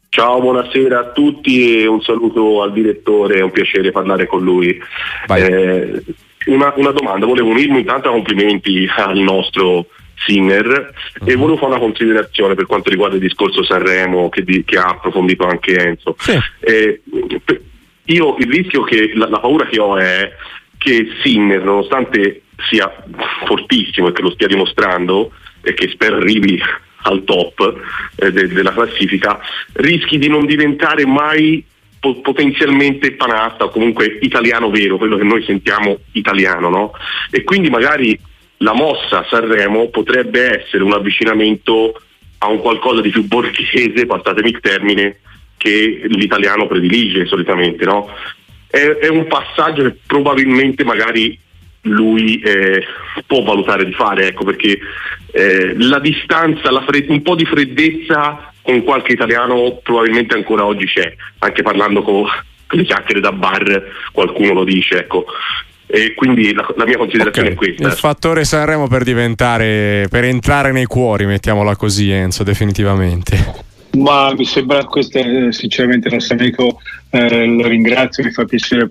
Ciao, 0.09 0.41
buonasera 0.41 0.99
a 0.99 1.11
tutti 1.13 1.83
e 1.83 1.87
un 1.87 2.03
saluto 2.03 2.61
al 2.61 2.73
direttore, 2.73 3.37
è 3.37 3.43
un 3.43 3.53
piacere 3.53 3.93
parlare 3.93 4.27
con 4.27 4.43
lui. 4.43 4.77
Eh, 5.29 6.03
una, 6.47 6.73
una, 6.75 6.91
domanda, 6.91 7.25
volevo 7.25 7.51
unirmi 7.51 7.79
intanto 7.79 8.09
a 8.09 8.13
complimenti 8.13 8.85
al 8.97 9.19
nostro 9.19 9.87
Sinner 10.17 10.67
uh-huh. 10.67 11.29
e 11.29 11.35
mhm. 11.35 11.41
volevo 11.41 11.57
fare 11.57 11.73
una 11.73 11.81
considerazione 11.81 12.55
per 12.55 12.67
quanto 12.67 12.91
riguarda 12.91 13.17
il 13.17 13.23
discorso 13.23 13.63
Sanremo 13.65 14.29
che, 14.29 14.43
di, 14.43 14.65
che 14.65 14.79
ha 14.79 14.89
approfondito 14.89 15.47
anche 15.47 15.77
Enzo. 15.77 16.17
Sì. 16.19 16.39
Eh, 16.61 17.03
io 18.07 18.37
il 18.39 18.51
rischio 18.51 18.83
che 18.83 19.13
la, 19.15 19.29
la 19.29 19.41
paura 19.41 19.67
che 19.67 19.81
ho 19.81 19.97
è 19.97 20.33
che 20.79 21.09
Sinner, 21.23 21.63
nonostante 21.63 22.43
sia 22.71 22.93
fortissimo 23.47 24.09
e 24.09 24.13
che 24.13 24.23
lo 24.23 24.31
stia 24.31 24.47
dimostrando 24.47 25.33
e 25.63 25.75
che 25.75 25.89
spero 25.89 26.17
arrivi 26.17 26.61
al 27.03 27.25
top 27.25 27.81
eh, 28.17 28.33
de- 28.33 28.49
della 28.49 28.73
classifica, 28.73 29.41
rischi 29.75 30.19
di 30.19 30.29
non 30.29 30.47
diventare 30.47 31.07
mai 31.07 31.65
po- 31.99 32.21
potenzialmente 32.21 33.13
panasta 33.13 33.65
o 33.65 33.71
comunque 33.71 34.19
italiano 34.21 34.71
vero, 34.71 34.99
quello 34.99 35.17
che 35.17 35.25
noi 35.25 35.43
sentiamo 35.45 36.01
italiano, 36.13 36.69
no? 36.69 36.93
E 37.31 37.45
quindi 37.45 37.71
magari 37.71 38.19
la 38.65 38.73
mossa 38.73 39.19
a 39.19 39.27
Sanremo 39.29 39.89
potrebbe 39.91 40.59
essere 40.59 40.83
un 40.83 40.95
avvicinamento 40.95 42.01
a 42.39 42.49
un 42.49 42.61
qualcosa 42.61 43.03
di 43.03 43.11
più 43.11 43.25
borghese, 43.27 44.07
passatemi 44.07 44.49
il 44.49 44.61
termine, 44.61 45.21
che 45.57 46.03
l'italiano 46.07 46.67
predilige 46.67 47.27
solitamente, 47.27 47.85
no? 47.85 48.09
È, 48.67 48.79
è, 48.79 49.09
un 49.09 49.27
passaggio 49.27 49.83
che 49.83 49.97
probabilmente 50.07 50.83
magari 50.83 51.39
lui 51.83 52.41
eh, 52.41 52.85
può 53.27 53.43
valutare 53.43 53.85
di 53.85 53.93
fare, 53.93 54.29
ecco, 54.29 54.45
perché 54.45 54.79
eh, 55.31 55.75
la 55.77 56.01
distanza, 56.01 56.71
la 56.71 56.83
fred- 56.83 57.11
un 57.11 57.23
po' 57.23 57.35
di 57.35 57.45
freddezza 57.45 58.53
con 58.63 58.83
qualche 58.83 59.13
italiano 59.13 59.79
probabilmente 59.83 60.35
ancora 60.35 60.65
oggi 60.65 60.87
c'è, 60.87 61.15
anche 61.39 61.63
parlando 61.63 62.03
con, 62.03 62.25
le 62.71 62.83
chiacchiere 62.83 63.21
da 63.21 63.31
bar 63.31 63.91
qualcuno 64.11 64.55
lo 64.55 64.65
dice, 64.65 65.01
ecco. 65.01 65.27
E 65.87 66.15
quindi 66.15 66.53
la, 66.53 66.67
la 66.77 66.85
mia 66.85 66.97
considerazione 66.97 67.49
okay. 67.49 67.69
è 67.69 67.73
questa. 67.75 67.89
Il 67.89 67.95
fattore 67.95 68.45
Sanremo 68.45 68.89
per 68.89 69.05
diventare, 69.05 70.07
per 70.11 70.25
entrare 70.25 70.73
nei 70.73 70.87
cuori, 70.87 71.27
mettiamola 71.27 71.77
così, 71.77 72.11
Enzo, 72.11 72.43
definitivamente. 72.43 73.73
Ma 73.95 74.35
mi 74.35 74.45
sembra, 74.45 74.85
questo 74.85 75.19
è 75.19 75.53
sinceramente 75.53 76.09
il 76.09 76.15
nostro 76.15 76.37
amico, 76.37 76.81
eh, 77.11 77.47
lo 77.47 77.69
ringrazio, 77.69 78.25
mi 78.25 78.33
fa 78.33 78.45
piacere, 78.45 78.91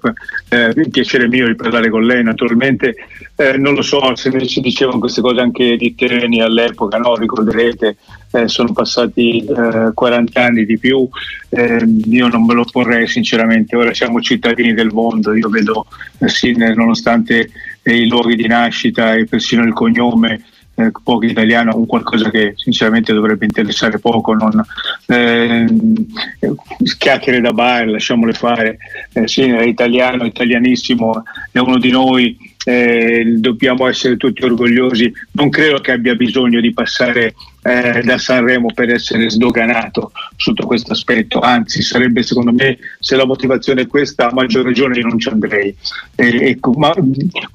eh, 0.49 0.87
piacere 0.89 1.27
mio 1.27 1.47
di 1.47 1.55
parlare 1.55 1.89
con 1.89 2.05
lei, 2.05 2.23
naturalmente 2.23 2.95
eh, 3.35 3.57
non 3.57 3.73
lo 3.73 3.81
so 3.81 4.15
se 4.15 4.31
si 4.47 4.61
dicevano 4.61 4.99
queste 4.99 5.21
cose 5.21 5.41
anche 5.41 5.75
di 5.75 5.93
Tereni 5.93 6.41
all'epoca, 6.41 6.97
no? 6.97 7.15
ricorderete, 7.15 7.97
eh, 8.33 8.47
sono 8.47 8.73
passati 8.73 9.45
40 9.93 10.39
eh, 10.39 10.43
anni 10.43 10.65
di 10.65 10.77
più, 10.77 11.07
eh, 11.49 11.85
io 12.05 12.27
non 12.27 12.45
me 12.45 12.53
lo 12.53 12.65
porrei 12.69 13.07
sinceramente, 13.07 13.75
ora 13.75 13.93
siamo 13.93 14.21
cittadini 14.21 14.73
del 14.73 14.91
mondo, 14.91 15.33
io 15.33 15.49
vedo 15.49 15.85
Sinner 16.25 16.75
nonostante 16.75 17.49
i 17.83 18.07
luoghi 18.07 18.35
di 18.35 18.47
nascita 18.47 19.13
e 19.13 19.25
persino 19.25 19.63
il 19.63 19.73
cognome 19.73 20.41
eh, 20.75 20.91
poco 21.03 21.25
italiano, 21.25 21.75
un 21.75 21.85
qualcosa 21.85 22.31
che 22.31 22.53
sinceramente 22.55 23.13
dovrebbe 23.13 23.45
interessare 23.45 23.99
poco, 23.99 24.33
non, 24.33 24.63
eh, 25.07 25.67
chiacchiere 26.97 27.41
da 27.41 27.53
bar, 27.53 27.87
lasciamole 27.87 28.33
fare, 28.33 28.77
eh, 29.13 29.27
sì, 29.27 29.43
è 29.43 29.63
italiano, 29.63 30.25
italianissimo, 30.25 31.23
è 31.51 31.59
uno 31.59 31.77
di 31.77 31.91
noi, 31.91 32.35
eh, 32.65 33.35
dobbiamo 33.37 33.87
essere 33.87 34.17
tutti 34.17 34.43
orgogliosi, 34.43 35.11
non 35.33 35.49
credo 35.49 35.79
che 35.79 35.91
abbia 35.91 36.15
bisogno 36.15 36.59
di 36.59 36.73
passare 36.73 37.35
eh, 37.63 38.01
da 38.03 38.17
Sanremo 38.17 38.71
per 38.73 38.91
essere 38.91 39.29
sdoganato 39.29 40.11
sotto 40.35 40.65
questo 40.65 40.91
aspetto, 40.91 41.39
anzi 41.39 41.81
sarebbe 41.81 42.21
secondo 42.23 42.51
me 42.51 42.77
se 42.99 43.15
la 43.15 43.25
motivazione 43.25 43.81
è 43.81 43.87
questa 43.87 44.29
a 44.29 44.33
maggior 44.33 44.65
ragione 44.65 44.99
io 44.99 45.07
non 45.07 45.19
ci 45.19 45.29
andrei. 45.29 45.75
Eh, 46.15 46.49
ecco, 46.49 46.71
ma 46.73 46.93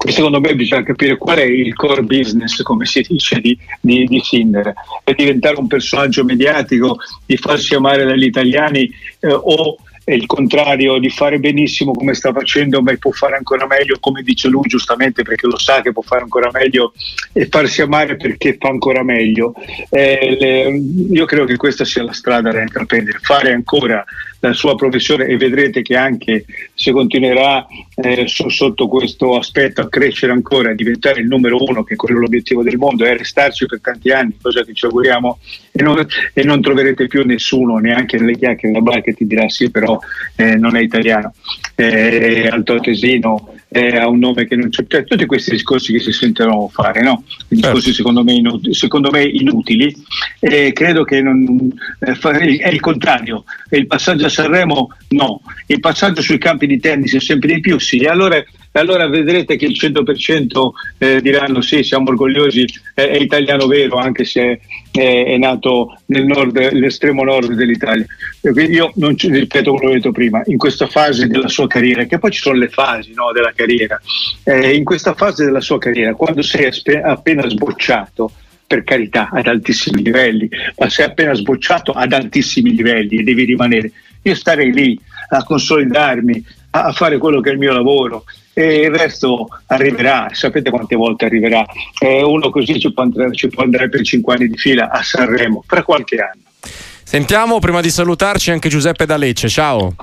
secondo 0.09 0.39
me 0.39 0.55
bisogna 0.55 0.83
capire 0.83 1.17
qual 1.17 1.37
è 1.37 1.43
il 1.43 1.73
core 1.75 2.03
business, 2.03 2.61
come 2.63 2.85
si 2.85 3.05
dice, 3.07 3.39
di, 3.39 3.57
di, 3.79 4.05
di 4.05 4.19
Sinner, 4.21 4.73
è 5.03 5.13
diventare 5.13 5.57
un 5.57 5.67
personaggio 5.67 6.23
mediatico, 6.23 6.97
di 7.25 7.37
farsi 7.37 7.75
amare 7.75 8.05
dagli 8.05 8.25
italiani 8.25 8.89
eh, 9.19 9.31
o 9.31 9.77
è 10.09 10.13
il 10.13 10.25
contrario 10.25 10.97
di 10.97 11.11
fare 11.11 11.37
benissimo 11.37 11.91
come 11.91 12.15
sta 12.15 12.33
facendo, 12.33 12.81
ma 12.81 12.91
può 12.97 13.11
fare 13.11 13.35
ancora 13.35 13.67
meglio, 13.67 13.97
come 13.99 14.23
dice 14.23 14.47
lui 14.47 14.67
giustamente, 14.67 15.21
perché 15.21 15.45
lo 15.45 15.59
sa 15.59 15.81
che 15.81 15.91
può 15.91 16.01
fare 16.01 16.23
ancora 16.23 16.49
meglio 16.51 16.93
e 17.31 17.45
farsi 17.45 17.83
amare 17.83 18.15
perché 18.15 18.57
fa 18.59 18.69
ancora 18.69 19.03
meglio. 19.03 19.53
Eh, 19.91 20.35
le, 20.39 20.81
io 21.11 21.25
credo 21.25 21.45
che 21.45 21.57
questa 21.57 21.85
sia 21.85 22.01
la 22.01 22.13
strada 22.13 22.51
da 22.51 22.59
intraprendere, 22.59 23.19
fare 23.21 23.51
ancora 23.51 24.03
la 24.39 24.53
sua 24.53 24.75
professione 24.75 25.25
e 25.25 25.37
vedrete 25.37 25.81
che 25.81 25.95
anche 25.95 26.45
se 26.73 26.91
continuerà 26.91 27.65
eh, 27.95 28.25
sotto 28.27 28.87
questo 28.87 29.37
aspetto 29.37 29.81
a 29.81 29.89
crescere 29.89 30.31
ancora, 30.31 30.71
a 30.71 30.75
diventare 30.75 31.21
il 31.21 31.27
numero 31.27 31.63
uno, 31.63 31.83
che 31.83 31.93
è 31.93 31.97
quello 31.97 32.19
l'obiettivo 32.19 32.63
del 32.63 32.77
mondo, 32.77 33.05
è 33.05 33.17
restarci 33.17 33.65
per 33.65 33.81
tanti 33.81 34.11
anni, 34.11 34.37
cosa 34.41 34.63
che 34.63 34.73
ci 34.73 34.85
auguriamo, 34.85 35.39
e 35.71 35.83
non, 35.83 36.05
e 36.33 36.43
non 36.43 36.61
troverete 36.61 37.07
più 37.07 37.25
nessuno, 37.25 37.77
neanche 37.77 38.17
nelle 38.17 38.37
chiacchiere 38.37 38.73
della 38.73 38.81
bar 38.83 39.01
che 39.01 39.13
ti 39.13 39.27
dirà 39.27 39.49
sì, 39.49 39.69
però 39.69 39.99
eh, 40.35 40.55
non 40.55 40.75
è 40.75 40.81
italiano, 40.81 41.33
eh, 41.75 42.47
altoatesino, 42.49 43.58
eh, 43.71 43.97
ha 43.97 44.07
un 44.07 44.19
nome 44.19 44.47
che 44.47 44.55
non 44.55 44.69
c'è, 44.69 44.83
cioè, 44.87 45.03
tutti 45.03 45.25
questi 45.25 45.51
discorsi 45.51 45.91
che 45.91 45.99
si 45.99 46.11
sentono 46.11 46.69
fare, 46.69 47.01
no? 47.01 47.23
discorsi 47.47 47.81
certo. 47.81 47.97
secondo, 47.97 48.23
me 48.23 48.33
inutili, 48.33 48.73
secondo 48.73 49.11
me 49.11 49.23
inutili, 49.23 49.95
e 50.39 50.73
credo 50.73 51.03
che 51.03 51.21
non, 51.21 51.71
eh, 51.99 52.57
è 52.57 52.69
il 52.69 52.79
contrario, 52.79 53.43
il 53.69 53.85
passaggio 53.85 54.25
a 54.25 54.29
Sanremo 54.29 54.89
no, 55.09 55.41
il 55.67 55.79
passaggio 55.79 56.21
sui 56.21 56.39
campi 56.39 56.65
di 56.65 56.79
tennis 56.79 57.13
è 57.15 57.19
sempre 57.19 57.53
di 57.53 57.59
più 57.59 57.79
sì, 57.79 58.05
allora 58.05 58.43
allora 58.73 59.07
vedrete 59.07 59.55
che 59.55 59.65
il 59.65 59.77
100% 59.79 60.69
eh, 60.97 61.21
diranno 61.21 61.61
sì, 61.61 61.83
siamo 61.83 62.09
orgogliosi, 62.09 62.65
è, 62.93 63.01
è 63.01 63.17
italiano 63.17 63.65
vero, 63.67 63.97
anche 63.97 64.25
se 64.25 64.59
è, 64.91 65.25
è 65.25 65.37
nato 65.37 65.97
nel 66.07 66.25
nord, 66.25 66.55
nell'estremo 66.55 67.23
nord 67.23 67.53
dell'Italia. 67.53 68.05
Io 68.69 68.91
non 68.95 69.17
ci, 69.17 69.29
ripeto 69.29 69.73
come 69.73 69.89
ho 69.89 69.93
detto 69.93 70.11
prima, 70.11 70.41
in 70.45 70.57
questa 70.57 70.87
fase 70.87 71.27
della 71.27 71.47
sua 71.47 71.67
carriera, 71.67 72.03
che 72.03 72.19
poi 72.19 72.31
ci 72.31 72.41
sono 72.41 72.57
le 72.57 72.69
fasi 72.69 73.13
no, 73.13 73.31
della 73.31 73.53
carriera, 73.55 73.99
eh, 74.43 74.75
in 74.75 74.83
questa 74.83 75.13
fase 75.13 75.45
della 75.45 75.61
sua 75.61 75.79
carriera, 75.79 76.13
quando 76.13 76.41
sei 76.41 76.69
appena 77.03 77.47
sbocciato, 77.47 78.31
per 78.67 78.83
carità, 78.83 79.29
ad 79.31 79.47
altissimi 79.47 80.03
livelli, 80.03 80.47
ma 80.77 80.87
sei 80.89 81.05
appena 81.05 81.33
sbocciato 81.33 81.91
ad 81.91 82.13
altissimi 82.13 82.75
livelli 82.75 83.17
e 83.17 83.23
devi 83.23 83.43
rimanere. 83.45 83.91
Io 84.21 84.35
starei 84.35 84.71
lì 84.71 84.99
a 85.29 85.43
consolidarmi, 85.43 86.45
a, 86.71 86.91
fare 86.91 87.17
quello 87.17 87.41
che 87.41 87.49
è 87.49 87.53
il 87.53 87.57
mio 87.57 87.73
lavoro 87.73 88.25
e 88.59 88.81
il 88.81 88.93
resto 88.93 89.47
arriverà, 89.67 90.27
sapete 90.33 90.69
quante 90.69 90.97
volte 90.97 91.25
arriverà. 91.25 91.65
Eh, 91.97 92.21
uno 92.23 92.49
così 92.49 92.77
ci 92.77 92.91
può, 92.91 93.03
andare, 93.03 93.33
ci 93.33 93.47
può 93.47 93.63
andare 93.63 93.87
per 93.87 94.01
cinque 94.01 94.35
anni 94.35 94.49
di 94.49 94.57
fila 94.57 94.89
a 94.89 95.01
Sanremo, 95.01 95.63
fra 95.65 95.81
qualche 95.83 96.17
anno. 96.17 96.41
Sentiamo 97.03 97.59
prima 97.59 97.79
di 97.79 97.89
salutarci 97.89 98.51
anche 98.51 98.67
Giuseppe 98.67 99.05
da 99.05 99.15
Lecce, 99.15 99.47
ciao. 99.47 99.95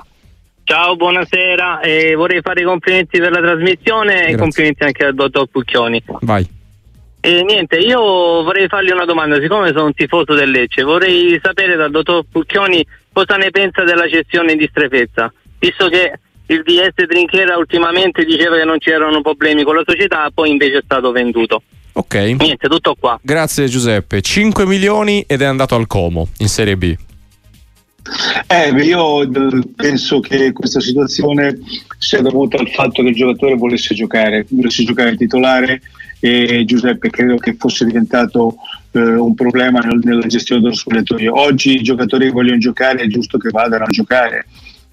Ciao, 0.63 0.95
buonasera, 0.95 1.81
eh, 1.81 2.15
vorrei 2.15 2.41
fare 2.41 2.61
i 2.61 2.63
complimenti 2.65 3.19
per 3.19 3.31
la 3.31 3.39
trasmissione 3.39 4.13
Grazie. 4.13 4.33
e 4.33 4.37
complimenti 4.37 4.83
anche 4.83 5.05
al 5.05 5.13
dottor 5.13 5.45
Pucchioni. 5.45 6.03
Vai. 6.21 6.55
E 7.19 7.43
niente, 7.43 7.77
io 7.77 8.01
vorrei 8.41 8.67
fargli 8.67 8.89
una 8.89 9.05
domanda, 9.05 9.39
siccome 9.39 9.67
sono 9.67 9.85
un 9.85 9.93
tifoso 9.93 10.33
del 10.33 10.49
Lecce, 10.49 10.81
vorrei 10.81 11.39
sapere 11.41 11.75
dal 11.75 11.91
dottor 11.91 12.25
Pucchioni 12.29 12.85
cosa 13.13 13.35
ne 13.35 13.51
pensa 13.51 13.83
della 13.83 14.07
gestione 14.07 14.55
di 14.55 14.67
strefezza, 14.69 15.31
visto 15.59 15.87
che 15.89 16.19
il 16.47 16.63
DS 16.63 17.05
Trinchera 17.07 17.57
ultimamente 17.57 18.23
diceva 18.23 18.57
che 18.57 18.63
non 18.63 18.77
c'erano 18.77 19.21
problemi 19.21 19.63
con 19.63 19.75
la 19.75 19.83
società, 19.85 20.29
poi 20.33 20.51
invece 20.51 20.77
è 20.77 20.81
stato 20.83 21.11
venduto. 21.11 21.61
Ok. 21.93 22.13
Niente, 22.15 22.67
tutto 22.67 22.95
qua. 22.99 23.19
Grazie 23.21 23.67
Giuseppe. 23.67 24.21
5 24.21 24.65
milioni 24.65 25.23
ed 25.27 25.41
è 25.41 25.45
andato 25.45 25.75
al 25.75 25.87
Como 25.87 26.27
in 26.37 26.47
Serie 26.47 26.77
B. 26.77 26.95
Eh, 28.47 28.69
io 28.69 29.27
penso 29.75 30.19
che 30.21 30.53
questa 30.53 30.79
situazione 30.79 31.59
sia 31.97 32.21
dovuta 32.21 32.57
al 32.57 32.69
fatto 32.69 33.01
che 33.01 33.09
il 33.09 33.15
giocatore 33.15 33.55
volesse 33.55 33.93
giocare, 33.93 34.45
volesse 34.49 34.83
giocare 34.85 35.17
titolare 35.17 35.81
e 36.19 36.63
Giuseppe 36.65 37.09
credo 37.09 37.35
che 37.35 37.55
fosse 37.59 37.83
diventato 37.83 38.55
eh, 38.91 38.99
un 38.99 39.35
problema 39.35 39.79
nella 39.79 40.25
gestione 40.27 40.61
dello 40.61 40.73
spogliatoio. 40.73 41.37
Oggi 41.37 41.75
i 41.75 41.83
giocatori 41.83 42.25
che 42.27 42.31
vogliono 42.31 42.59
giocare 42.59 43.01
è 43.01 43.07
giusto 43.07 43.37
che 43.37 43.49
vadano 43.49 43.83
a 43.83 43.89
giocare 43.89 44.45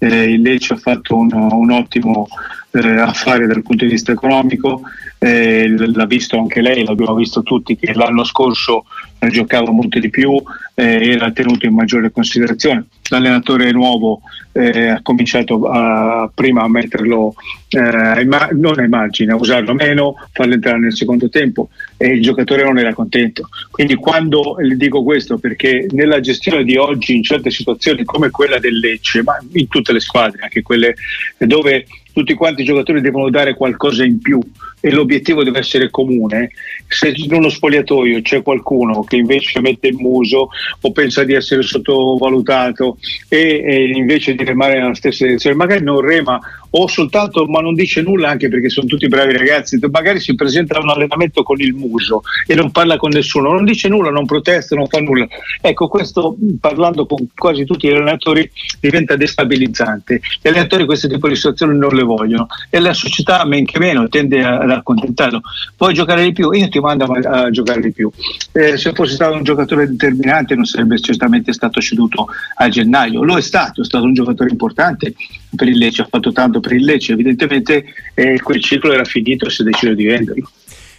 eh, 0.05 0.31
il 0.31 0.41
Lecce 0.41 0.73
ha 0.73 0.77
fatto 0.77 1.17
un, 1.17 1.31
un 1.33 1.71
ottimo 1.71 2.27
eh, 2.75 2.99
affare 2.99 3.47
dal 3.47 3.63
punto 3.63 3.85
di 3.85 3.91
vista 3.91 4.11
economico, 4.11 4.81
eh, 5.19 5.67
l'ha 5.67 6.05
visto 6.05 6.37
anche 6.37 6.61
lei, 6.61 6.83
l'abbiamo 6.83 7.15
visto 7.15 7.41
tutti 7.41 7.75
che 7.77 7.93
l'anno 7.93 8.23
scorso 8.23 8.85
eh, 9.19 9.29
giocava 9.29 9.71
molto 9.71 9.99
di 9.99 10.09
più, 10.09 10.41
eh, 10.73 11.11
era 11.11 11.31
tenuto 11.31 11.65
in 11.65 11.73
maggiore 11.73 12.11
considerazione. 12.11 12.85
L'allenatore 13.09 13.71
nuovo 13.71 14.21
eh, 14.51 14.87
ha 14.89 15.01
cominciato 15.01 15.67
a, 15.69 16.29
prima 16.33 16.63
a 16.63 16.69
metterlo 16.69 17.35
eh, 17.69 18.27
non 18.51 18.79
ai 18.79 18.87
margini, 18.87 19.31
a 19.31 19.35
usarlo 19.35 19.73
meno, 19.73 20.15
farlo 20.31 20.53
entrare 20.53 20.79
nel 20.79 20.95
secondo 20.95 21.29
tempo 21.29 21.69
e 21.97 22.07
il 22.07 22.21
giocatore 22.21 22.63
non 22.63 22.77
era 22.77 22.93
contento. 22.93 23.47
Quindi 23.71 23.95
quando 23.95 24.55
le 24.59 24.75
dico 24.75 25.03
questo 25.03 25.37
perché 25.37 25.87
nella 25.91 26.19
gestione 26.19 26.63
di 26.63 26.75
oggi 26.77 27.15
in 27.15 27.23
certe 27.23 27.51
situazioni 27.51 28.03
come 28.03 28.29
quella 28.31 28.59
del 28.59 28.79
Lecce, 28.79 29.23
ma 29.23 29.37
in 29.53 29.67
tutte 29.67 29.93
le 29.93 29.99
squadre, 29.99 30.41
anche 30.43 30.61
quelle 30.61 30.95
dove 31.37 31.85
tutti 32.15 32.33
quanti 32.33 32.61
i 32.61 32.65
giocatori 32.65 33.01
devono 33.01 33.29
dare 33.29 33.55
qualcosa 33.55 34.05
in 34.05 34.21
più 34.21 34.39
e 34.79 34.89
l'obiettivo 34.89 35.43
deve 35.43 35.59
essere 35.59 35.89
comune, 35.89 36.51
se 36.87 37.11
in 37.13 37.33
uno 37.33 37.49
spogliatoio 37.49 38.21
c'è 38.21 38.41
qualcuno 38.41 39.03
che 39.03 39.17
invece 39.17 39.59
mette 39.59 39.89
il 39.89 39.95
muso 39.95 40.47
o 40.79 40.91
pensa 40.93 41.25
di 41.25 41.33
essere 41.33 41.61
sottovalutato 41.61 42.97
e, 43.27 43.61
e 43.65 43.89
invece 43.93 44.33
di 44.33 44.45
remare 44.45 44.79
nella 44.79 44.95
stessa 44.95 45.25
direzione, 45.25 45.57
magari 45.57 45.83
non 45.83 45.99
rema 45.99 46.39
o 46.77 46.87
soltanto 46.87 47.45
ma 47.45 47.61
non 47.61 47.73
dice 47.73 48.01
nulla 48.01 48.29
anche 48.29 48.49
perché 48.49 48.69
sono 48.69 48.87
tutti 48.87 49.07
bravi 49.07 49.37
ragazzi, 49.37 49.79
magari 49.89 50.19
si 50.19 50.35
presenta 50.35 50.77
a 50.77 50.81
un 50.81 50.89
allenamento 50.89 51.41
con 51.43 51.59
il 51.61 51.73
muso 51.73 52.21
e 52.45 52.53
non 52.53 52.71
parla 52.71 52.97
con 52.97 53.11
nessuno, 53.11 53.51
non 53.51 53.63
dice 53.63 53.87
nulla, 53.87 54.09
non 54.09 54.25
protesta, 54.25 54.75
non 54.75 54.87
fa 54.87 54.99
nulla. 54.99 55.25
Ecco, 55.61 55.87
questo 55.87 56.35
parlando 56.59 57.05
con 57.05 57.27
quasi 57.33 57.63
tutti 57.63 57.87
gli 57.87 57.91
allenatori 57.91 58.49
diventa 58.79 59.15
destabilizzante. 59.15 60.19
Gli 60.41 60.47
allenatori 60.47 60.85
questo 60.85 61.07
tipo 61.07 61.29
di 61.29 61.35
situazioni 61.35 61.77
non 61.77 61.95
le 61.95 62.03
vogliono 62.03 62.47
e 62.69 62.79
la 62.79 62.93
società 62.93 63.45
men 63.45 63.65
che 63.65 63.79
meno 63.79 64.09
tende 64.09 64.43
ad 64.43 64.69
accontentarlo. 64.69 65.41
Puoi 65.77 65.93
giocare 65.93 66.23
di 66.23 66.33
più? 66.33 66.51
Io 66.51 66.67
ti 66.67 66.79
mando 66.79 67.05
a, 67.05 67.43
a 67.43 67.49
giocare 67.51 67.79
di 67.79 67.93
più. 67.93 68.11
Eh, 68.51 68.77
se 68.77 68.91
fosse 68.91 69.13
stato 69.13 69.35
un 69.35 69.43
giocatore 69.43 69.87
determinante 69.87 70.55
non 70.55 70.65
sarebbe 70.65 70.99
certamente 70.99 71.53
stato 71.53 71.79
ceduto 71.79 72.27
a 72.55 72.67
gennaio. 72.67 73.23
Lo 73.23 73.37
è 73.37 73.41
stato, 73.41 73.81
è 73.81 73.85
stato 73.85 74.03
un 74.03 74.13
giocatore 74.13 74.49
importante 74.49 75.13
per 75.55 75.67
il 75.67 75.77
Lecce, 75.77 76.03
ha 76.03 76.07
fatto 76.09 76.31
tanto 76.31 76.59
per 76.59 76.73
il 76.73 76.83
Lecce, 76.83 77.13
evidentemente 77.13 77.85
eh, 78.13 78.39
quel 78.41 78.61
ciclo 78.61 78.93
era 78.93 79.03
finito 79.03 79.45
e 79.45 79.49
si 79.49 79.61
è 79.61 79.65
deciso 79.65 79.93
di 79.93 80.05
venderlo. 80.05 80.49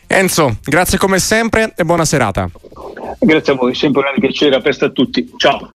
Enzo, 0.09 0.59
grazie 0.62 0.99
come 0.99 1.19
sempre 1.19 1.73
e 1.77 1.85
buona 1.85 2.05
serata. 2.05 2.49
Grazie 3.19 3.53
a 3.53 3.57
voi, 3.57 3.75
sempre 3.75 4.01
un 4.01 4.07
grande 4.07 4.27
piacere, 4.27 4.57
a 4.57 4.61
presto 4.61 4.85
a 4.85 4.90
tutti. 4.90 5.29
Ciao. 5.37 5.61